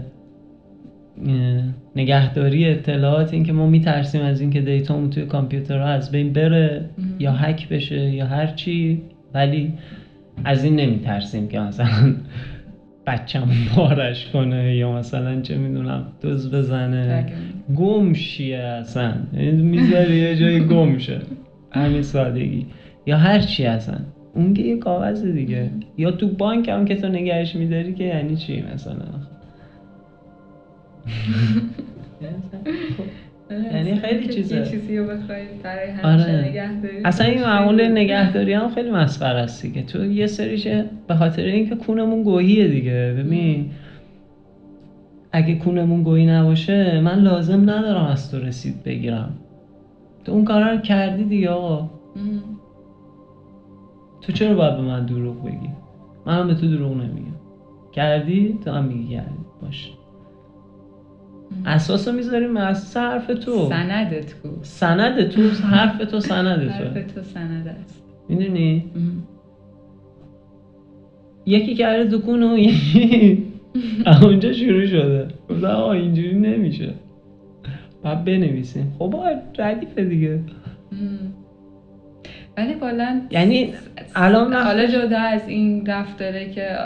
[1.96, 7.16] نگهداری اطلاعات این که ما میترسیم از اینکه دیتامون توی کامپیوترها از بین بره مم.
[7.20, 9.02] یا هک بشه یا هر چی
[9.34, 9.74] ولی
[10.44, 12.16] از این نمیترسیم که مثلا
[13.08, 17.26] بچه‌مون بارش کنه یا مثلا چه می‌دونم دوز بزنه.
[17.76, 19.14] گم شیه اصلا.
[19.34, 21.20] یعنی می‌ذاری یه جای گم شه.
[21.72, 22.66] همین سادگی.
[23.06, 23.98] یا هر چی اصلا.
[24.36, 28.36] اون که یه کاغذ دیگه یا تو بانک هم که تو نگهش میداری که یعنی
[28.36, 29.06] چی مثلا
[33.74, 34.56] یعنی خیلی چیزه.
[34.56, 36.50] یه چیزی رو بخوای برای همیشه آره.
[36.50, 37.92] نگه داری اصلا این معمول.
[37.92, 43.16] نگهداری هم خیلی مسخره است دیگه تو یه سریشه به خاطر اینکه کونمون گوهیه دیگه
[43.18, 43.72] ببین
[45.32, 49.34] اگه کونمون گوهی نباشه من لازم ندارم از تو رسید بگیرم
[50.26, 51.90] تو اون کارا رو کردی دیگه آقا.
[54.26, 55.70] تو چرا باید به من دروغ بگی؟
[56.26, 57.36] منم به تو دروغ نمیگم.
[57.92, 59.36] کردی؟ تو هم میگی کردی.
[59.62, 59.92] باش.
[61.66, 63.70] اساس رو می‌ذاریم اساس حرف تو.
[63.70, 64.50] سندت کو.
[64.62, 66.70] سند تو حرف تو سند تو.
[66.70, 68.04] حرف تو سند است.
[68.30, 68.86] می‌دونی.
[71.46, 73.44] یکی کرده تو کونه و یکی
[74.06, 75.28] از اونجا شروع شده.
[75.50, 76.94] گفتم آقا اینجوری نمیشه.
[78.04, 78.94] باید بنویسیم.
[79.00, 79.16] خب
[79.58, 80.40] ردیفه دیگه.
[82.58, 83.74] ولی کلا یعنی
[84.16, 86.78] الان حالا جدا از این رفتاره که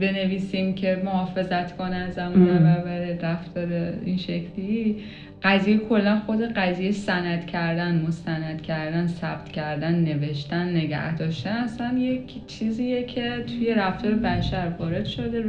[0.00, 2.66] بنویسیم که محافظت کنه از زمان.
[2.66, 3.66] و رفتار
[4.04, 4.96] این شکلی
[5.42, 12.46] قضیه کلا خود قضیه سند کردن مستند کردن ثبت کردن نوشتن نگه داشتن اصلا یک
[12.46, 15.44] چیزیه که توی رفتار بشر وارد شده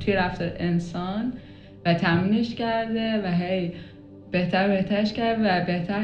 [0.00, 1.32] توی رفتار انسان
[1.86, 3.72] و تامینش کرده و هی
[4.30, 6.02] بهتر بهترش کرد و بهتر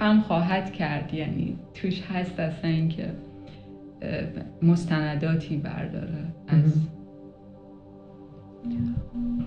[0.00, 1.14] هم خواهد کرد.
[1.14, 3.04] یعنی توش هست اصلا اینکه
[4.62, 6.86] مستنداتی برداره از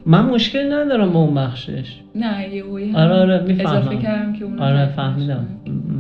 [0.06, 2.00] من مشکل ندارم با اون بخشش.
[2.16, 2.64] نه یه
[2.96, 3.78] آره آره می‌فهمم.
[3.78, 5.46] اضافه کردم که اونو آره فهمیدم.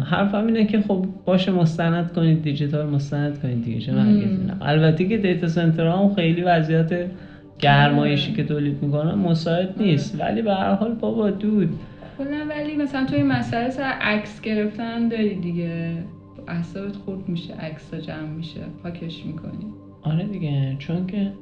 [0.03, 3.93] حرفم اینه که خب باشه مستند کنید دیجیتال مستند کنید دیگه چه.
[4.61, 6.91] البته که دیتا سنتر هم خیلی وضعیت
[7.59, 9.87] گرمایشی که تولید می‌کنن مساعد آره.
[9.87, 11.69] نیست ولی به هر حال بابا دود
[12.17, 16.03] کلا ولی مثلا توی مسئله سر عکس گرفتن داری دیگه.
[16.47, 19.73] اعصابت خورد میشه عکس جمع میشه پاکش می‌کنی.
[20.01, 21.33] آره دیگه چون که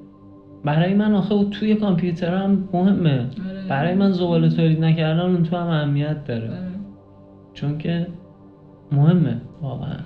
[0.65, 3.19] برای من آخه توی کامپیوترم مهمه.
[3.19, 3.67] آره.
[3.69, 6.49] برای من زباله تولید نکردن اون تو هم اهمیت داره.
[6.49, 6.71] آره.
[7.53, 8.07] چون که
[8.91, 9.97] مهمه واقعا.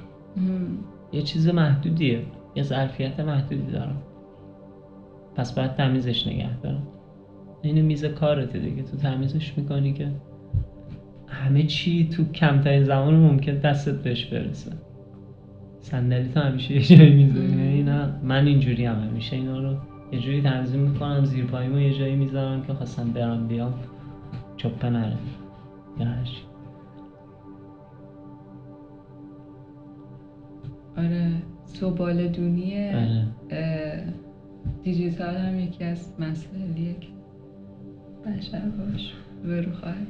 [1.11, 2.21] یه چیز محدودیه.
[2.55, 4.01] یه ظرفیت محدودی دارم.
[5.35, 6.87] پس باید تمیزش نگه دارم.
[7.61, 8.83] این میز کارته دیگه.
[8.83, 10.07] تو تمیزش می‌کنی که
[11.27, 14.71] همه چی تو کمترین زمان ممکن دستت بهش برسه.
[15.79, 17.83] صندلی تو همیشه یه جایی می‌ذاری.
[17.83, 19.77] نه من اینجوری هم همیشه اینا رو
[20.11, 23.73] یه جوری تنظیم می‌کنم زیر پاییمو یه جایی می‌ذارم که خواستم برم بیام.
[24.57, 25.17] چپه نره.
[25.99, 26.41] یا هرچی.
[30.97, 31.31] آره
[31.65, 33.23] زباله دونی آره.
[34.83, 37.07] دیجیتال هم یکی از مسائلیه که
[38.25, 39.13] بشر باش
[39.45, 40.07] برو خواهد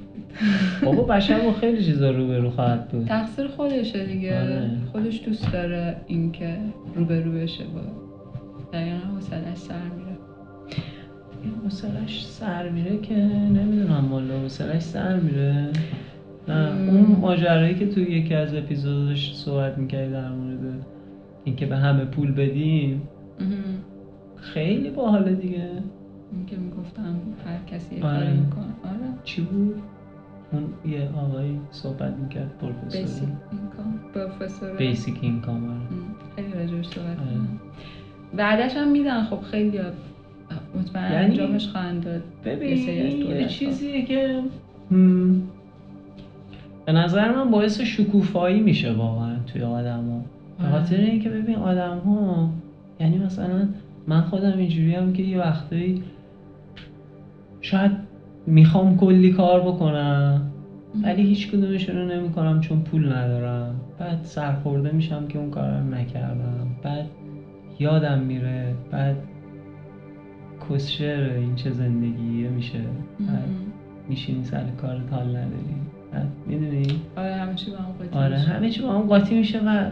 [0.84, 4.70] بابا بشر با خیلی چیزا روبرو خواهد بود تقصیر خودشه دیگه آره.
[4.92, 6.58] خودش دوست داره اینکه
[6.96, 7.82] روبرو بشه با
[8.74, 10.18] دقیقا حوصلش سر میره
[11.44, 15.70] این حوصلش سر میره که نمی‌دونم والا حوصلش سر میره
[16.48, 16.90] نه.
[16.90, 20.86] اون ماجرایی که توی یکی از اپیزودش صحبت می‌کردی در مورد
[21.44, 23.02] اینکه به همه پول بدیم.
[24.36, 25.70] خیلی باحاله دیگه
[26.32, 28.20] این که می‌گفتم هر کسی یه آره.
[28.20, 29.82] کاری می‌کنه آره چی بود
[30.52, 35.80] اون یه آقایی صحبت می‌کرد بیسیک پروفسور اینکام پروفسور بیسیک اینکام ام،
[36.36, 37.40] خیلی راجبش صحبت آره.
[38.36, 39.80] بعدش هم میدن خب خیلی
[40.76, 43.48] مطمئن یعنی انجامش خواهند داد ببین یه.
[43.48, 44.44] چیزیه که
[44.92, 45.42] هم،
[46.86, 50.22] به نظر من باعث شکوفایی میشه واقعا توی آدم ها
[50.60, 50.72] به آره.
[50.72, 52.50] خاطر اینکه ببین آدم ها
[53.00, 53.68] یعنی مثلا
[54.08, 56.04] من خودم اینجوری هم که یه وقتایی
[57.62, 58.07] شاید
[58.48, 60.52] می‌خوام کلی کار بکنم.
[61.04, 63.76] ولی هیچ کدومشون رو نمی‌کنم چون پول ندارم.
[64.00, 66.68] بعد سرخورده میشم که اون کار رو نکردم.
[66.84, 67.06] بعد
[67.80, 68.76] یادم میره.
[68.92, 69.16] بعد
[70.70, 72.80] کسشر این چه زندگیه میشه.
[73.20, 73.50] بعد.
[74.10, 75.76] میشینی سر کار حال نداری.
[76.14, 78.50] بعد می‌دونی؟ آره همه چی با هم قاطی آره میشه.
[78.50, 79.92] همه چی با هم قاطی میشه و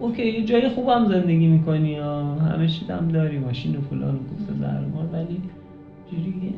[0.00, 3.38] اوکی یه جای خوبم زندگی می‌کنی ها همه چی هم داری.
[3.38, 5.40] ماشین و فلان و کوفت زرمار ولی
[6.10, 6.54] جوری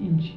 [0.00, 0.34] این چیه؟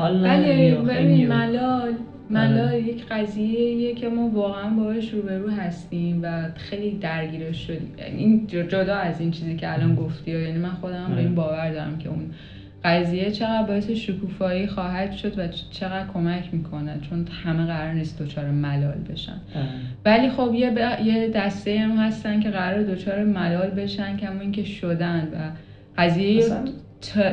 [0.00, 1.92] حال آخه ببین ملال
[2.30, 2.82] ملال آره.
[2.82, 8.96] یک قضیه که ما واقعا باهاش روبرو هستیم و خیلی درگیرش شدیم یعنی این جدا
[8.96, 11.22] از این چیزی که الان گفتی یعنی من خودم به آره.
[11.22, 12.30] این باور دارم که اون
[12.84, 18.50] قضیه چقدر باعث شکوفایی خواهد شد و چقدر کمک می‌کنه چون همه قرار نیست دچار
[18.50, 19.66] ملال بشن آره.
[20.04, 24.64] ولی خب یه, ب- یه دسته هم هستن که قرار دچار ملال بشن کما اینکه
[24.64, 25.50] شدن و
[26.02, 26.42] قضیه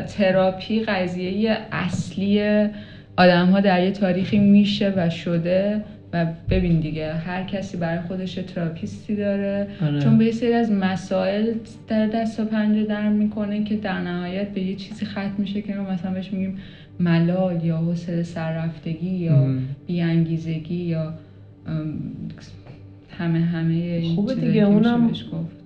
[0.08, 2.67] تراپی قضیه اصلی
[3.17, 8.34] آدم ها در یه تاریخی میشه و شده و ببین دیگه هر کسی برای خودش
[8.34, 9.99] تراپیستی داره آره.
[9.99, 11.53] چون به یه سری از مسائل
[11.88, 15.75] در دست و پنجه در می‌کنه که در نهایت به یه چیزی ختم میشه که
[15.75, 16.58] ما مثلا بهش میگیم
[16.99, 19.47] ملال یا حوصله سررفتگی یا.
[19.88, 21.13] بیانگیزگی یا
[23.17, 25.12] همه همه این خوبه دیگه، اونم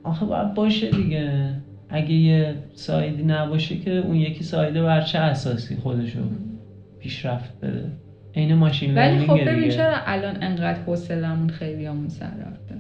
[0.04, 1.54] آخه باید باشه دیگه
[1.92, 6.20] اگه یه سایدی نباشه که اون یکی سایده بر چه اساسی خودشو
[7.00, 7.92] پیشرفت بده
[8.36, 9.70] عین ماشین ولی خب ببین.
[9.70, 12.76] چرا الان انقدر حوصلمون خیلی همون سر رفته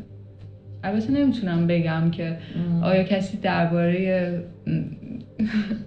[0.83, 2.37] البته نمی‌تونم بگم که.
[2.81, 4.43] آیا کسی درباره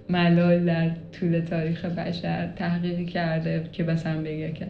[0.09, 4.67] ملال در طول تاریخ بشر تحقیقی کرده که مثلا بگه که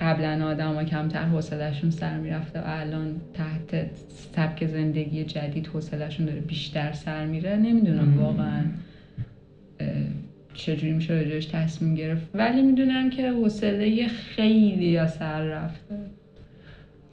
[0.00, 6.40] قبلا آدم ها کمتر حوصلشون سر می‌رفته و الان تحت سبک زندگی جدید حوصلشون داره
[6.40, 7.56] بیشتر سر میره.
[7.56, 8.18] نمی‌دونم.
[8.18, 8.62] واقعا
[10.54, 12.26] چجوری میشه راجعش تصمیم گرفت.
[12.34, 15.96] ولی می‌دونم که حوصله خیلی یا سر رفته.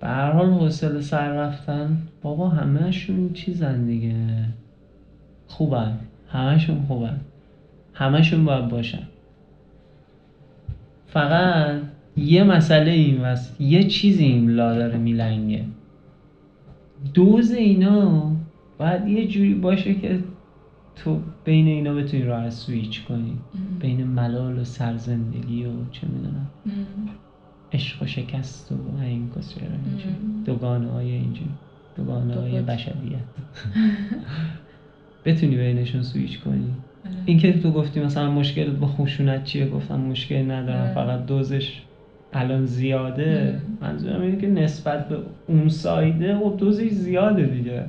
[0.01, 4.15] به هر حال حوصله سر رفتن بابا همهشون چیزن دیگه.
[5.47, 5.97] خوبن.
[6.29, 7.19] همهشون خوبن.
[7.93, 9.03] همهشون باید باشن.
[11.07, 11.81] فقط
[12.17, 15.65] یه مسئله این وست یه چیزی این لا داره میلنگه.
[17.13, 18.31] دوز اینا
[18.77, 20.19] باید یه جوری باشه که
[20.95, 23.37] تو بین اینا بتونی راه سویچ کنی.
[23.79, 26.47] بین ملال و سرزندگی و چه می‌دونم.
[27.73, 29.61] عشق و شکست و این کسچه
[30.45, 31.49] دوگانه های اینجوری.
[31.97, 32.35] دوگانه.
[32.35, 33.19] های بشریت.
[35.25, 36.73] بتونی بینشون سویچ کنی.
[37.25, 40.93] این که تو گفتی مثلا مشکل با خشونت چیه؟ گفتم مشکل ندارم.
[40.93, 41.81] فقط دوزش
[42.33, 45.17] الان زیاده منظورم اینه که نسبت به
[45.47, 47.83] اون سایده و دوزش زیاده دیگه.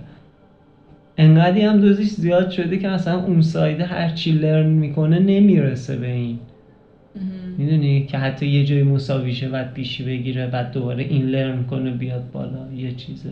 [1.18, 6.06] انقدی هم دوزش زیاد شده که مثلا اون سایده هر چی لرن می‌کنه نمی‌رسه به
[6.06, 6.38] این.
[7.58, 12.30] می‌دونی؟ که حتی یه جای مساویشه بعد پیشی بگیره بعد دوباره این لرن کنه بیاد
[12.32, 13.26] بالا یه چیز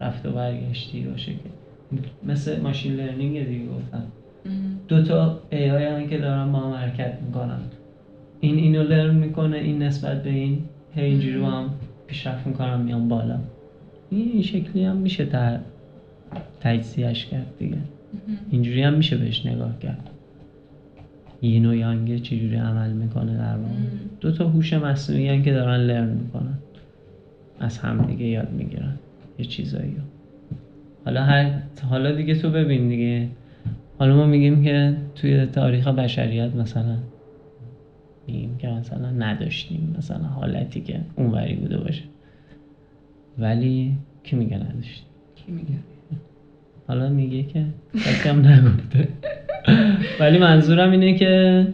[0.00, 1.50] رفت و برگشتی باشه که.
[2.26, 4.02] مثل ماشین لرنینگ دیگه گفتم.
[4.88, 7.60] دو تا ای آی هم که دارن با هم حرکت می‌کنن.
[8.44, 10.58] این اینو لرن می‌کنه این نسبت به این
[10.94, 11.70] هی اینجوری با هم
[12.06, 13.38] پیشرفت می‌کنن میان بالا.
[14.10, 15.28] این شکلی هم میشه
[16.60, 17.76] تجزیهش کرد دیگه.
[18.50, 20.10] اینجوری هم میشه بهش نگاه کرد.
[21.42, 23.74] یین و یانگه چجوری عمل می‌کنه در واقع.
[24.20, 26.58] دو تا هوش مصنوعی که دارن لرن می‌کنن.
[27.60, 28.94] از هم دیگه یاد می‌گیرن
[29.38, 29.96] یه چیزایی
[31.04, 31.50] حالا هر
[31.90, 33.28] حالا دیگه تو ببین دیگه.
[33.98, 36.96] حالا ما میگیم که توی تاریخ بشریت مثلا
[38.26, 42.02] میگیم که مثلا نداشتیم مثلا حالتی که اونوری بوده باشه.
[43.38, 45.74] ولی کی میگه نداشتیم؟ کی میگه؟
[46.88, 47.66] حالا میگه که
[48.24, 49.08] هم نگفته.
[50.20, 51.66] ولی منظورم اینه که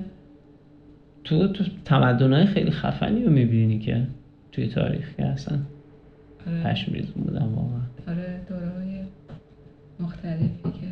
[1.24, 4.06] تو تو تمدنهای خیلی خفنی رو می‌بینی که
[4.52, 5.58] توی تاریخ که اصلا
[6.46, 6.62] آره.
[6.62, 7.80] پشم ریزون بودن واقعا.
[8.08, 9.00] آره دوره های
[10.00, 10.86] مختلفی که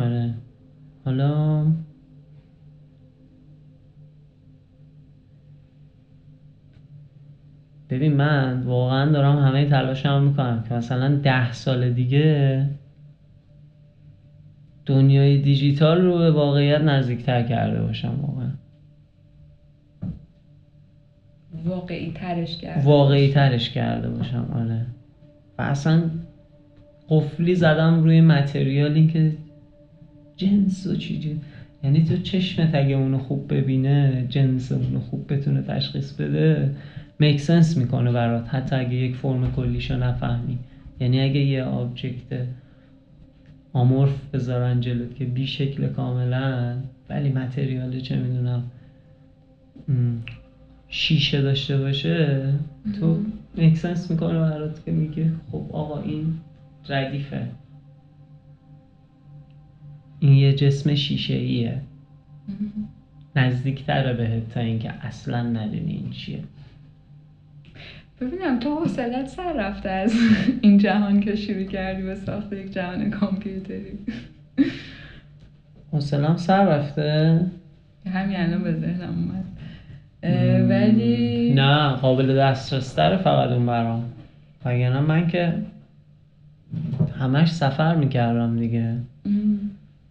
[0.00, 0.34] آره.
[1.04, 1.64] حالا
[7.90, 12.66] ببین من واقعا دارم همه تلاشم می‌کنم که مثلا ده سال دیگه
[14.86, 18.50] دنیای دیجیتال رو به واقعیت نزدیکتر کرده باشم واقعا.
[21.64, 24.86] واقعی ترش کرده واقعی ترش کرده باشم آره.
[25.58, 26.10] و اصلا
[27.08, 29.32] قفلی زدم روی متریالی که
[30.40, 31.40] جنس و چی
[31.84, 36.74] یعنی تو چشمت اگه اونو خوب ببینه جنس اونو خوب بتونه تشخیص بده
[37.18, 38.48] میک سنس می‌کنه برات.
[38.48, 40.58] حتی اگه یک فرم کلیشو نفهمی.
[41.00, 42.46] یعنی اگه یه object
[43.72, 46.76] amorph بذارن جلوت که بی شکل کاملا
[47.08, 48.62] ولی material چه می‌دونم
[50.88, 52.52] شیشه داشته باشه
[53.00, 53.18] تو
[53.54, 56.34] make sense می‌کنه برات که میگه خب آقا این
[56.88, 57.46] ردیفه.
[60.20, 61.80] این یه جسم شیشه ایه
[63.36, 66.40] نزدیکتره بهت تا اینکه اصلا ندونی این چیه.
[68.20, 70.14] ببینم تو حوصلت سر رفته از
[70.60, 73.98] این جهان که شروع کردی به ساخت یک جهان کامپیوتری.
[75.92, 77.40] حوصلم سر رفته.
[78.06, 79.44] همین الان به ذهنم اومد.
[80.70, 84.04] ولی نه قابل دسترس فقط اون برام.
[84.64, 85.54] وگرنه من که
[87.18, 88.96] همش سفر می‌کردم دیگه.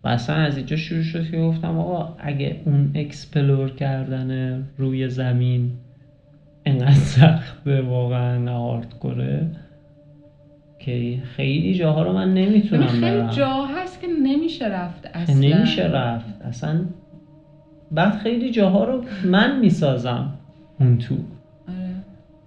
[0.04, 5.72] و اصلا از اینجا شروع شد که گفتم آقا اگه اون explore کردن روی زمین
[6.66, 9.48] انقدر سخته واقعا هارد کره
[10.80, 15.36] که خیلی جاها رو من نمی‌تونم برم خیلی جا هست که نمیشه رفت اصلا.
[15.36, 16.42] نمیشه رفت.
[16.42, 16.86] اصلا
[17.92, 20.34] بعد خیلی جاها رو من می‌سازم
[20.80, 21.16] اون تو.
[21.68, 21.90] آره.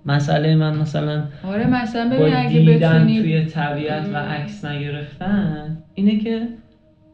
[0.07, 6.49] مسئله من مثلا آره مثلا ببین اگه بتونی توی طبیعت و عکس نگرفتن اینه که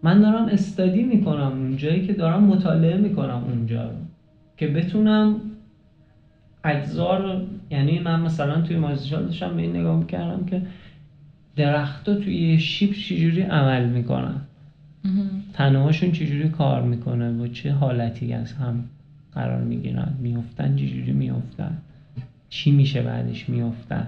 [0.03, 3.97] من دارم استادی می‌کنم اونجایی که دارم مطالعه می‌کنم اونجا رو.
[4.57, 5.41] که بتونم
[6.65, 10.63] اجزا یعنی من مثلا توی مازیشال داشتم به این نگاه می‌کردم که
[11.57, 14.41] درختها توی شیب چجوری عمل می‌کنن.
[15.53, 18.85] تنهاشون چجوری کار می‌کنه و چه حالتی از هم
[19.35, 20.15] قرار می‌گیرن.
[20.21, 21.79] میفتن چجوری میفتن
[22.49, 24.07] چی میشه بعدش میفتن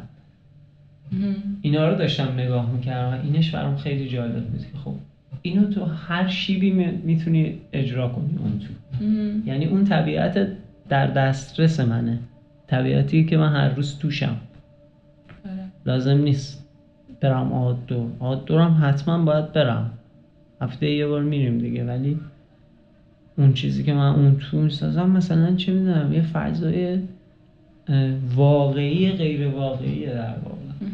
[1.62, 4.94] اینا رو داشتم نگاه می‌کردم و اینش برام خیلی جالب بود که خب
[5.42, 6.70] اینو تو هر شیبی
[7.04, 9.04] می‌تونی اجرا کنی اون تو.
[9.46, 10.48] یعنی اون طبیعت
[10.88, 12.18] در دسترس منه.
[12.66, 14.36] طبیعتی که من هر روز توشم.
[15.44, 15.64] آره.
[15.86, 16.66] لازم نیست
[17.20, 19.90] برم آدو آدو هم حتما باید برم.
[20.60, 22.18] هفته یه بار میریم دیگه ولی
[23.38, 26.98] اون چیزی که من اون تو می‌سازم مثلا چه می‌دونم یه فضای
[28.34, 30.90] واقعی غیر واقعی در واقع.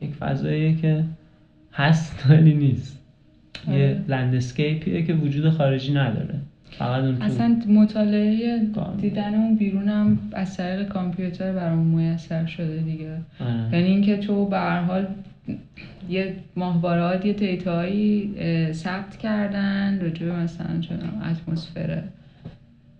[0.00, 1.04] یک فضاییه که
[1.72, 2.97] هست ولی نیست.
[3.68, 4.04] یه آره.
[4.08, 6.34] لندسکیپیه که وجود خارجی نداره
[6.70, 8.66] فقط اون اصلا مطالعه.
[9.00, 13.10] دیدن اون بیرونم از طریق کامپیوتر برام میسر شده دیگه
[13.40, 13.68] آره.
[13.72, 15.06] یعنی اینکه تو به هر حال
[16.08, 22.02] یه ماهوارهات یه دیتایی اه، ثبت کردن راجع به مثلا می‌دونم اتمسفر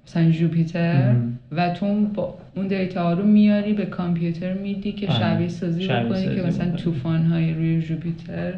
[0.07, 1.15] مثلا جوپیتر.
[1.53, 5.19] و تو با اون دیتا ها رو میاری به کامپیوتر میدی که آره.
[5.19, 6.71] شبیه سازی بکنی که مثلا.
[6.71, 8.55] طوفان های روی جوپیتر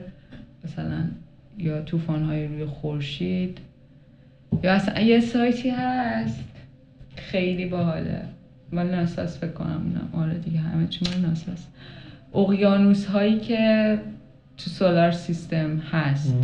[0.65, 1.05] مثلا
[1.61, 3.59] یا طوفان های روی خورشید
[4.63, 6.45] یا اصلا یه سایتی هست؟
[7.17, 8.23] خیلی باحاله.
[8.73, 11.67] مال ناساس فکر کنم اونم آره دیگه همه چی مال ناساس
[12.35, 13.99] اقیانوس هایی که
[14.59, 16.35] تو سولار سیستم هست.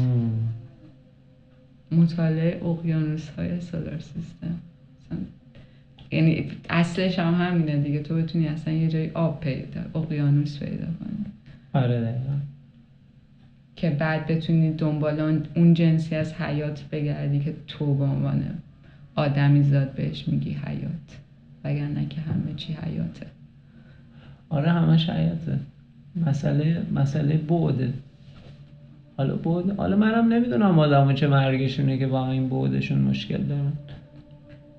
[1.92, 4.54] مطالعه اقیانوس های سولار سیستم.
[5.00, 5.18] مثلا
[6.10, 8.02] یعنی اصلش هم همینه دیگه.
[8.02, 11.24] تو بتونی اصلا یه جای آب پیدا اقیانوس پیدا کنی.
[11.72, 12.36] آره دقیقا.
[13.76, 15.20] که بعد بتونی دنبال
[15.56, 18.42] اون- جنسی از حیات بگردی که تو به عنوان
[19.14, 21.18] آدمی زاد بهش میگی حیات.
[21.64, 23.26] وگرنه که همه چی حیاته.
[24.48, 25.58] آره همش حیاته.
[26.26, 27.92] مسئله مسئله بعده
[29.16, 33.72] حالا بعد حالا منم نمی‌دونم آدمو چه مرگشونه که با این بعدشون مشکل دارن.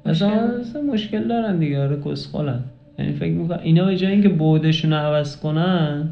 [0.06, 1.82] مثلا مشکل؟ مشکل دارن دیگه.
[1.84, 2.60] آره کسخلن
[3.00, 6.10] یعنی فکر می‌کنم اینا به جای اینکه بعدشون رو عوض کنن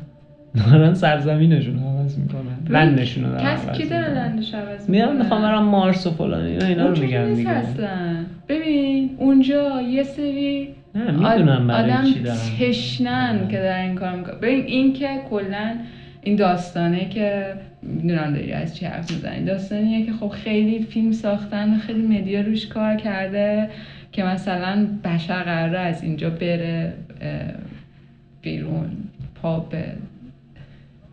[0.56, 4.14] دارن سرزمینشون عوض می‌کنن لندشون رو دارن کس عوض کی داره.
[4.14, 7.50] لندش عوض می‌کنه؟ می‌خوام برم مارس و فلان اینا اینا رو میگم دیگه.
[7.50, 8.16] اصلا.
[8.50, 14.16] ببین اونجا یه سری نه می‌دونم برای آدم چی دارن تشنن که در این کار
[14.16, 14.40] می‌کنن.
[14.40, 15.76] ببین این که کلا
[16.22, 17.54] این داستانه که
[17.84, 19.46] می‌دونم داری از چی حرف می‌زنی.
[19.46, 23.70] داستانیه که خب خیلی فیلم ساختن و خیلی مدیا روش کار کرده
[24.12, 26.94] که مثلا بشر قراره از اینجا بره
[28.42, 28.90] بیرون
[29.42, 29.84] پا به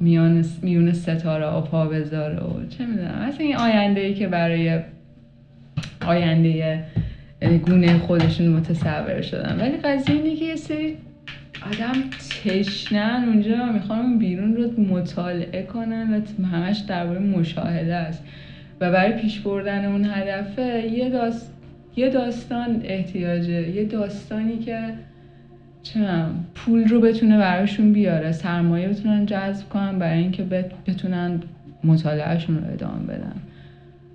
[0.03, 3.29] میان میون ستاره ها پا بذاره و چه می‌دونم.
[3.29, 4.81] مثلا این آینده ای که برای
[6.07, 6.85] آینده
[7.67, 9.61] گونه خودشون متصور شدن.
[9.61, 10.97] ولی قضیه اینه که یه سری
[11.67, 12.01] آدم
[12.45, 18.25] تشنن اونجا می‌خوان اون بیرون رو مطالعه کنن و همش درباره مشاهده است.
[18.81, 21.55] و برای پیش بردن اون هدفه یه, داست...
[21.97, 23.71] یه داستان احتیاجه.
[23.71, 24.79] یه داستانی که
[25.89, 31.41] می‌دونم، پول رو بتونه براشون بیاره سرمایه بتونن جذب کنن برای اینکه بت- بتونن
[31.85, 33.35] مطالعهشون رو ادامه بدن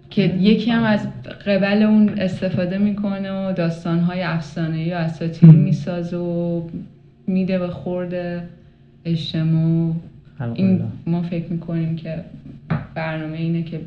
[0.10, 1.08] که یکی هم از
[1.46, 5.58] قبل اون استفاده می‌کنه و داستانهای افسانه‌ای و اساطیری.
[5.58, 6.62] می‌سازه و
[7.28, 8.44] میده به خورد
[9.06, 9.94] اجتماع
[10.54, 10.82] این.
[11.06, 12.24] ما فکر می‌کنیم که
[12.96, 13.82] برنامه اینه که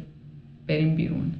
[0.66, 1.32] بریم بیرون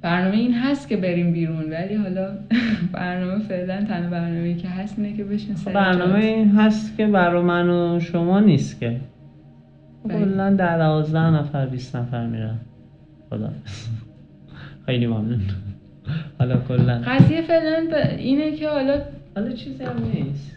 [0.00, 2.30] برنامه این هست که بریم بیرون ولی حالا
[2.92, 6.24] برنامه فعلا تنها برنامه که هست اینه که بشین سر برنامه.
[6.24, 8.96] این هست که برای من و شما نیست که.
[10.04, 10.18] بله.
[10.18, 12.56] کلا در دوازده نفر 20 نفر میرن.
[13.30, 13.50] خدا.
[14.86, 15.40] خیلی ممنون.
[16.38, 17.02] حالا کلا.
[17.06, 19.00] قضیه فعلا اینه که حالا
[19.36, 20.52] حالا چیزی هم نیست.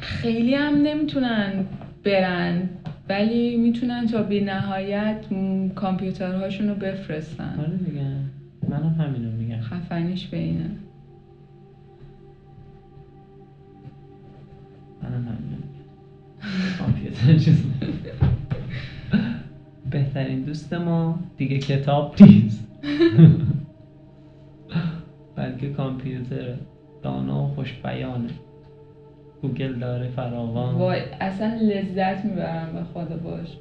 [0.00, 1.52] خیلی هم نمی‌تونن
[2.04, 2.68] برن
[3.08, 5.16] ولی می‌تونن تا بی نهایت
[5.74, 7.54] کامپیوترهاشون رو بفرستن.
[7.58, 8.00] آره دیگه.
[8.68, 9.60] منم همینو میگم.
[9.60, 10.70] خفنیش به اینه.
[15.02, 15.56] منم همینو
[16.78, 17.64] کامپیوتر چیز
[19.90, 22.68] بهترین دوست ما دیگه کتاب نیست.
[25.36, 26.54] بلکه کامپیوتر
[27.02, 28.30] دانا و خوش بیانه
[29.42, 30.74] گوگل داره فراوان.
[30.74, 33.56] وای اصلا لذت می‌برم به خدا باش.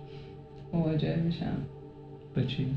[0.74, 1.58] مواجه میشم.
[2.36, 2.68] به چی؟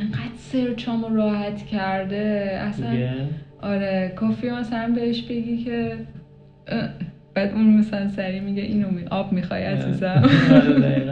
[0.00, 2.58] انقدر سرچامو راحت کرده.
[2.60, 2.96] اصلا
[3.62, 5.96] آره کافی مثلا بهش بگی که
[7.34, 9.04] بعد اون مثلا سری میگه اینو می...
[9.10, 10.22] آب می‌خوای عزیزم.
[10.50, 11.04] آره.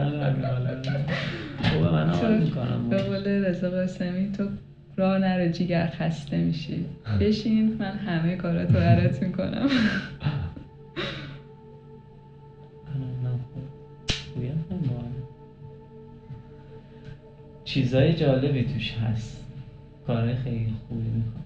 [1.63, 2.89] خوبه من تو می‌کنم.
[2.89, 4.47] به قول رضا قاسمی تو
[4.97, 6.85] راه نرو جیگر خسته میشی.
[7.19, 9.69] بشین من همه کاراتو برات می‌کنم.
[17.73, 19.45] چیزای جالبی توش هست.
[20.07, 21.43] کار خیلی خوبی می‌کنم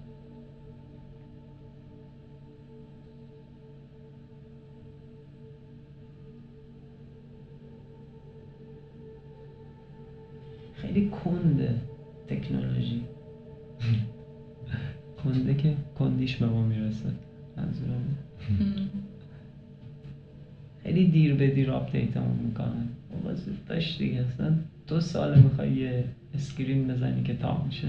[10.74, 11.74] خیلی کنده
[12.28, 13.02] تکنولوژی.
[15.24, 17.08] کنده که کندیش به ما می‌رسه.
[17.56, 18.16] منظورم
[20.82, 22.88] خیلی دیر به دیر update مون می‌کنن
[23.34, 24.54] زود داشت دیگه اصلا
[24.88, 27.88] دو سال می‌خوای یه screen بزنی که تا میشه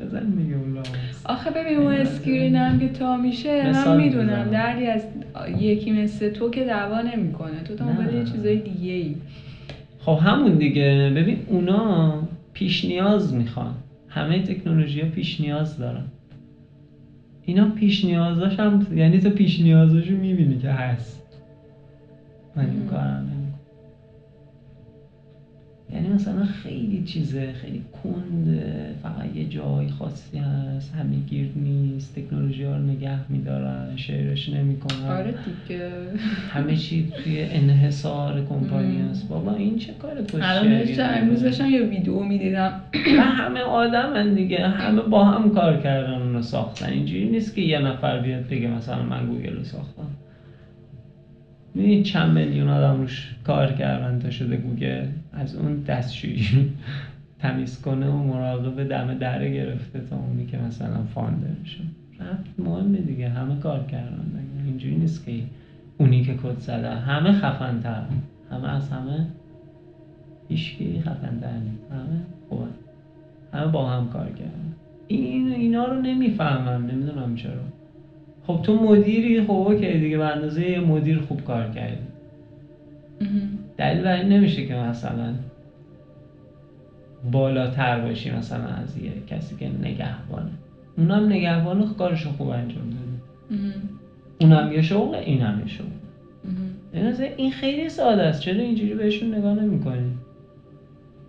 [0.00, 0.78] بزن دیگه اون
[1.24, 4.50] آخه ببین اون screen هم که تا میشه من می‌دونم.
[4.50, 5.02] دردی از
[5.58, 8.14] یکی مثل تو که دوا نمی‌کنه تو دنبال نه.
[8.14, 9.14] یه چیزای دیگه ای
[9.98, 12.22] خب همون دیگه ببین اونا
[12.52, 13.74] پیش نیاز می‌خوان
[14.08, 16.04] همه تکنولوژی ها پیش نیاز دارن
[17.44, 21.22] اینا پیش نیازاش هم یعنی تو پیش نیازاشو می‌بینی که هست
[22.56, 22.86] من این.
[22.86, 23.43] کارم.
[25.92, 32.64] یعنی مثلا خیلی چیزه خیلی کنده فقط یه جای خاصی هست همه گیر نیست تکنولوژی
[32.64, 35.06] ها رو نگه میدارن شیرش نمی‌کنن.
[35.08, 35.34] آره
[35.68, 35.90] دیگه.
[36.50, 39.02] همه چی توی انحصار کمپانی.
[39.10, 40.10] است بابا این چه کار
[40.42, 42.80] الان داشتم امروز داشتم یه ویدیو می‌دیدم.
[43.18, 44.68] و همه آدمن دیگه.
[44.68, 46.90] همه با هم کار کردن اونو ساختن.
[46.90, 50.06] اینجوری نیست که یه نفر بیاد بگه مثلا من گوگل رو ساختم.
[51.74, 56.46] می‌دونی چند میلیون آدم روش کار کردن تا شده گوگل از اون دستشویی
[57.38, 61.80] تمیز کنه و مراقب دم دره گرفته تا اونی که مثلا founder میشه.
[62.20, 64.46] رفت مهمه دیگه همه کار کردن.
[64.66, 65.32] اینجوری نیست که
[65.98, 68.02] اونی که کد زده همه خفن تر
[68.50, 69.26] همه از همه
[70.48, 72.66] هیچکی خفن تر همه خوبه
[73.52, 74.72] همه با هم کار کردن.
[75.08, 76.86] این اینا رو نمی‌فهمم.
[76.86, 77.62] نمی‌دونم چرا.
[78.46, 81.96] خب تو مدیری خب اوکی دیگه به اندازه یه مدیر خوب کار کردی.
[83.76, 85.34] دلیل بر این نمیشه که مثلا
[87.32, 90.50] بالاتر باشی مثلا از یه کسی که نگهبانه.
[90.98, 93.14] اونم نگهبانه کارشو خوب انجام داده.
[94.40, 95.86] اونم یه شغل اینم یه شغل
[97.36, 98.40] این خیلی ساده است.
[98.40, 100.10] چرا اینجوری بهشون نگاه نمی‌کنی؟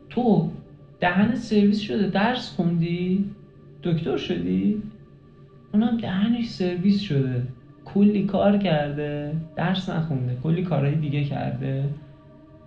[0.10, 0.50] تو
[1.00, 3.26] دهن سرویس شده درس خوندی
[3.84, 4.82] دکتر شدی
[5.76, 7.44] اونم دهنش سرویس شده.
[7.86, 11.90] کلی کار کرده درس نخونده کلی کارهای دیگه کرده.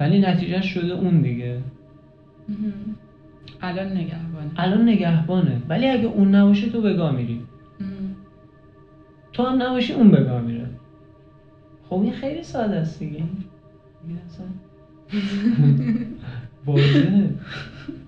[0.00, 1.60] ولی نتیجه شده اون دیگه.
[3.62, 4.50] الان نگهبانه.
[4.56, 5.62] الان نگهبانه.
[5.68, 7.40] ولی اگه اون نباشه تو بگاه میری.
[9.32, 10.66] تو هم نباشی اون بگاه میره.
[11.88, 13.22] خب این خیلی ساده است دیگه.
[16.66, 17.30] واضحه.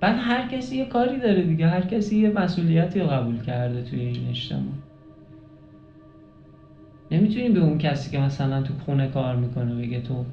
[0.00, 4.00] بعد هر کسی یه کاری داره دیگه هر کسی یه مسئولیتی رو قبول کرده توی
[4.00, 4.74] این اجتماع.
[7.10, 10.24] نمی‌تونی به اون کسی که مثلا تو خونه کار می‌کنه بگه تو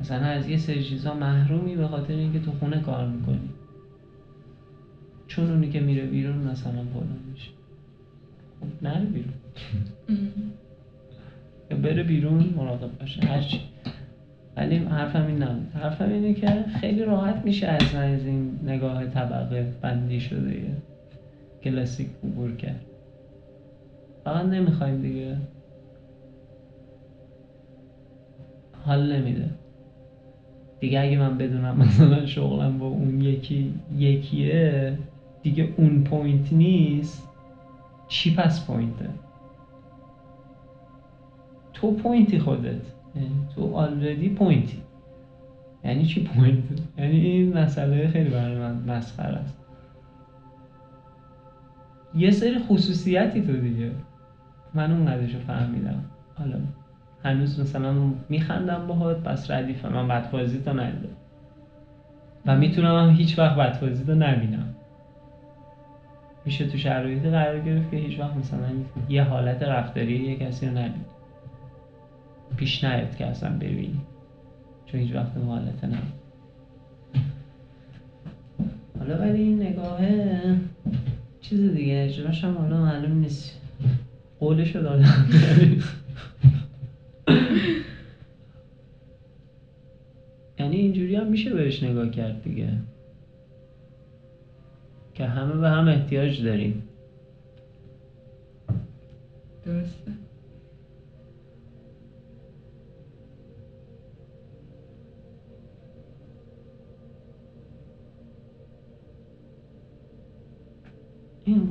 [0.00, 3.50] مثلا از یه سری چیزا محرومی به خاطر اینکه تو خونه کار می‌کنی.
[5.28, 7.50] چون اونی که میره بیرون مثلا فلان میشه.
[8.60, 9.32] خب نره بیرون.
[11.70, 13.60] یا بره بیرون مراقب باشه هرچی
[14.60, 15.72] ولی حرفم این نبود.
[15.74, 20.76] حرفم اینه که خیلی راحت میشه از از این نگاه طبقه بندی شده یه
[21.62, 22.80] کلاسیک عبور کرد.
[24.24, 25.36] فقط نمی‌خوایم دیگه.
[28.86, 29.50] حال نمیده.
[30.80, 34.98] دیگه اگه من بدونم مثلا شغلم با اون یکی یکیه
[35.42, 37.28] دیگه اون point نیست.
[38.08, 39.08] چی پس point ه
[41.72, 42.99] تو point ی خودت.
[43.14, 44.82] یعنی تو already point ی
[45.84, 46.64] یعنی چی point
[46.98, 49.56] یعنی این مسئله خیلی برای من مسخره است.
[52.14, 53.90] یه سری خصوصیتی تو دیگه.
[54.74, 56.02] من اون قدرشو فهمیدم.
[56.38, 56.56] حالا
[57.24, 57.94] هنوز مثلا
[58.28, 61.16] میخندم باهات پس ردیفه من بدفازی تو ندیدم.
[62.46, 64.74] و می‌تونم هیچ وقت بدفازی تو نبینم.
[66.44, 68.68] میشه تو شرایطی قرار گرفت که هیچ وقت مثلا
[69.08, 70.72] یه حالت رفتاری یه کسی رو
[72.56, 74.00] پیش نیاد که اصلا ببینی.
[74.86, 75.98] چون هیچ وقت حالت نه.
[78.98, 80.56] حالا ولی این نگاهه
[81.40, 83.60] چیز دیگه اجراش هم حالا معلوم نیست.
[84.40, 85.26] قولشو دادم.
[90.58, 92.68] یعنی اینجوری هم میشه بهش نگاه کرد دیگه.
[95.14, 96.82] که همه به هم احتیاج داریم.
[99.64, 100.12] درسته.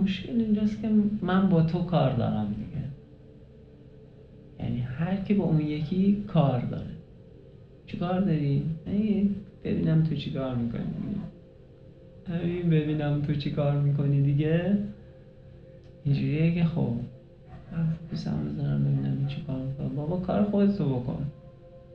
[0.02, 0.90] مشکل اینجاست که
[1.22, 2.86] من با تو کار دارم دیگه.
[4.60, 6.92] یعنی هر کی با اون یکی کار داره.
[7.88, 8.64] چی کار داری؟
[9.64, 10.84] ببینم تو چی کار می‌کنی.
[12.28, 14.78] همین ببینم تو چی کار می‌کنی دیگه.
[16.06, 16.92] اینجوریه که خب
[18.14, 19.88] بسم بزنم ببینم این چی کار می‌کنه.
[19.88, 21.26] بابا کار خودتو بکن.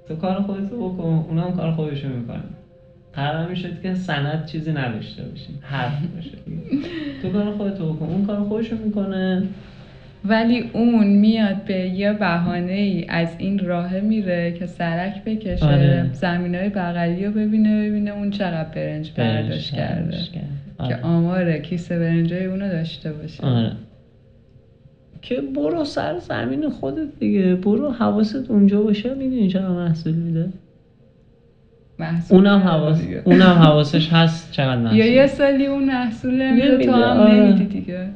[0.09, 2.45] تو کار خودتو بکن اونم کار خودشو می‌کنه.
[3.17, 5.59] قرار می‌شد که سند چیزی نداشته باشیم.
[5.63, 6.39] حرف باشه.
[7.23, 8.07] تو کار خودتو بکن.
[8.07, 9.43] اون کار خودشو می‌کنه.
[10.25, 15.67] ولی اون میاد به یه بهانه ای از این راه میره که سرک بکشه.
[15.67, 16.11] آره.
[16.13, 20.11] زمین های بغلی رو ببینه ببینه اون چقدر برنج برداشت کرده.
[20.11, 20.47] کرده.
[20.79, 21.03] که آره.
[21.03, 23.45] آمار کیسه برنجای اونو داشته باشه.
[23.47, 23.73] آره.
[25.23, 27.55] که برو سر زمین خودت دیگه.
[27.55, 29.15] برو حواست اونجا باشه.
[29.15, 30.49] می‌دونی چقدر محصول میده.
[31.99, 33.01] محصول اونم حواس.
[33.25, 37.35] اونم حواسش هست چقدر محصول یا یه سالی اون محصول نمیده، تو هم آره.
[37.35, 38.09] نمیدی دیگه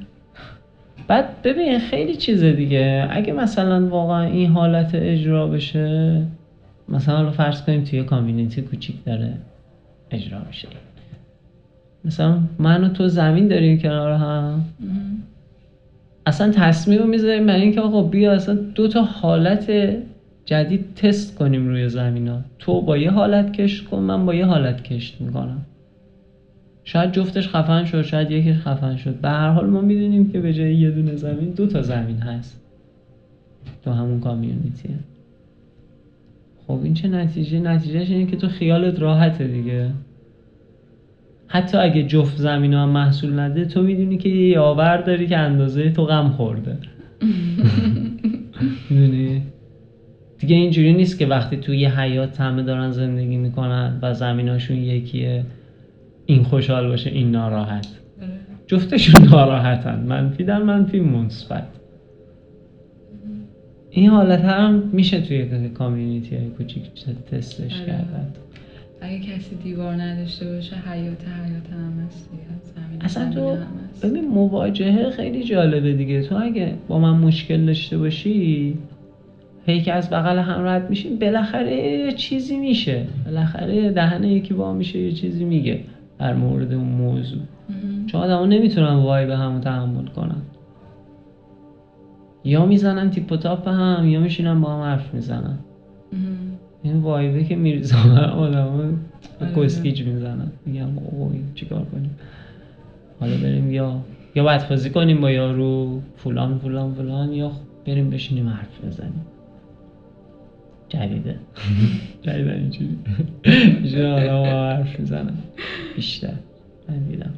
[1.09, 6.23] بعد ببین خیلی چیزه دیگه اگه مثلا واقعا این حالت اجرا بشه
[6.89, 9.35] مثلا فرض کنیم توی کامیونیتی کوچیک داره
[10.11, 10.69] اجرا میشه
[12.05, 14.65] مثلا من و تو زمین داریم کنار هم.
[16.27, 19.71] اصلا تصمیم رو می‌ذاریم برای اینکه آقا بیا اصلا دو تا حالت
[20.49, 24.47] جدید تست کنیم روی زمین ها تو با یه حالت کشت کن من با یه
[24.47, 25.67] حالت کشت می‌کنم.
[26.85, 29.15] شاید جفتش خفن شد شاید یکیش خفن شد.
[29.15, 32.61] به هر حال ما می‌دونیم که به جای یه دونه زمین دو تا زمین هست.
[33.85, 34.95] تو همون کامیونیتیه.
[36.67, 39.91] خب این چه نتیجه؟ نتیجهش اینه که تو خیالت راحته دیگه.
[41.47, 45.91] حتی اگه جفت زمین هم محصول نده تو می‌دونی که یه یاور داری که اندازه
[45.91, 46.77] تو غم خورده.
[50.49, 55.45] دیگه اینجوری نیست که وقتی تو یه حیات همه دارن زندگی می‌کنن و زمیناشون یکیه
[56.27, 57.87] این خوشحال باشه این ناراحت.
[58.67, 61.67] جفتشون ناراحتن منفی در منفی مثبت
[63.91, 66.83] این حالت هم میشه توی کامیونیتی های کوچیک
[67.31, 67.87] تستش آره.
[67.87, 68.33] کردن
[69.01, 72.31] اگه کسی دیوار نداشته باشه حیات حیات هم هست
[73.01, 73.57] اصلا تو.
[74.09, 78.75] ببین مواجهه خیلی جالبه دیگه تو اگه با من مشکل داشته باشی
[79.69, 83.05] هی که از بغل هم رد میشیم بالاخره چیزی میشه.
[83.25, 85.81] بالاخره دهن یکی با میشه یه چیزی میگه
[86.19, 87.43] در مورد اون موضوع.
[88.07, 90.43] چون آدم نمی‌تونن وای به همون تحمل کنن.
[92.45, 95.59] یا می‌زنن تیپ و تاپ هم یا میشینن با هم حرف می‌زنن.
[96.83, 97.97] این وایبه که میریزه
[98.31, 98.99] آدم
[99.41, 99.55] آره.
[99.57, 100.51] کسکیج می‌زنن.
[100.67, 102.17] میگم اوه چیکار کنیم؟
[103.21, 103.97] حالا بریم یا
[104.35, 107.51] یا بازی کنیم با یارو فلان فلان فلان یا
[107.87, 109.27] بریم بشینیم حرف بزنیم.
[110.89, 111.37] جدیده.
[112.23, 112.99] جدیده اینجوری.
[114.07, 115.35] آدم با هم حرف می‌زنن.
[115.97, 116.35] بیشتر.
[116.89, 117.35] من دیدم.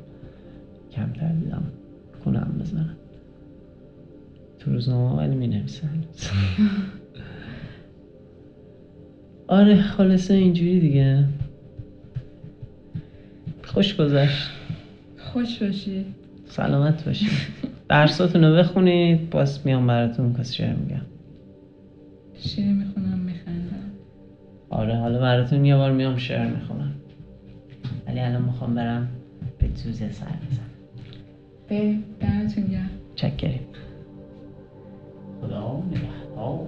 [0.93, 1.63] کمتر دیدم.
[2.25, 2.97] کنم بزنن.
[4.59, 5.89] تو روزنامه ولی می نویسن
[9.49, 11.25] آره خلاصه اینجوری دیگه.
[13.65, 14.51] خوش گذشت.
[15.19, 16.05] خوش باشی.
[16.47, 17.29] سلامت باشید
[17.89, 19.31] درساتون رو بخونید.
[19.31, 21.01] باز میام براتون کسی شعر میگم.
[22.39, 23.30] شیر می‌خونم.
[24.71, 26.93] آره حالا براتون یه بار میام شعر می‌خونم.
[28.07, 29.09] ولی الان می‌خوام برم
[29.59, 30.71] به توزه سر بزنم.
[31.69, 32.91] بریم دمتون گرم.
[33.15, 33.61] چک کریم
[35.41, 36.67] خدا نگهدار.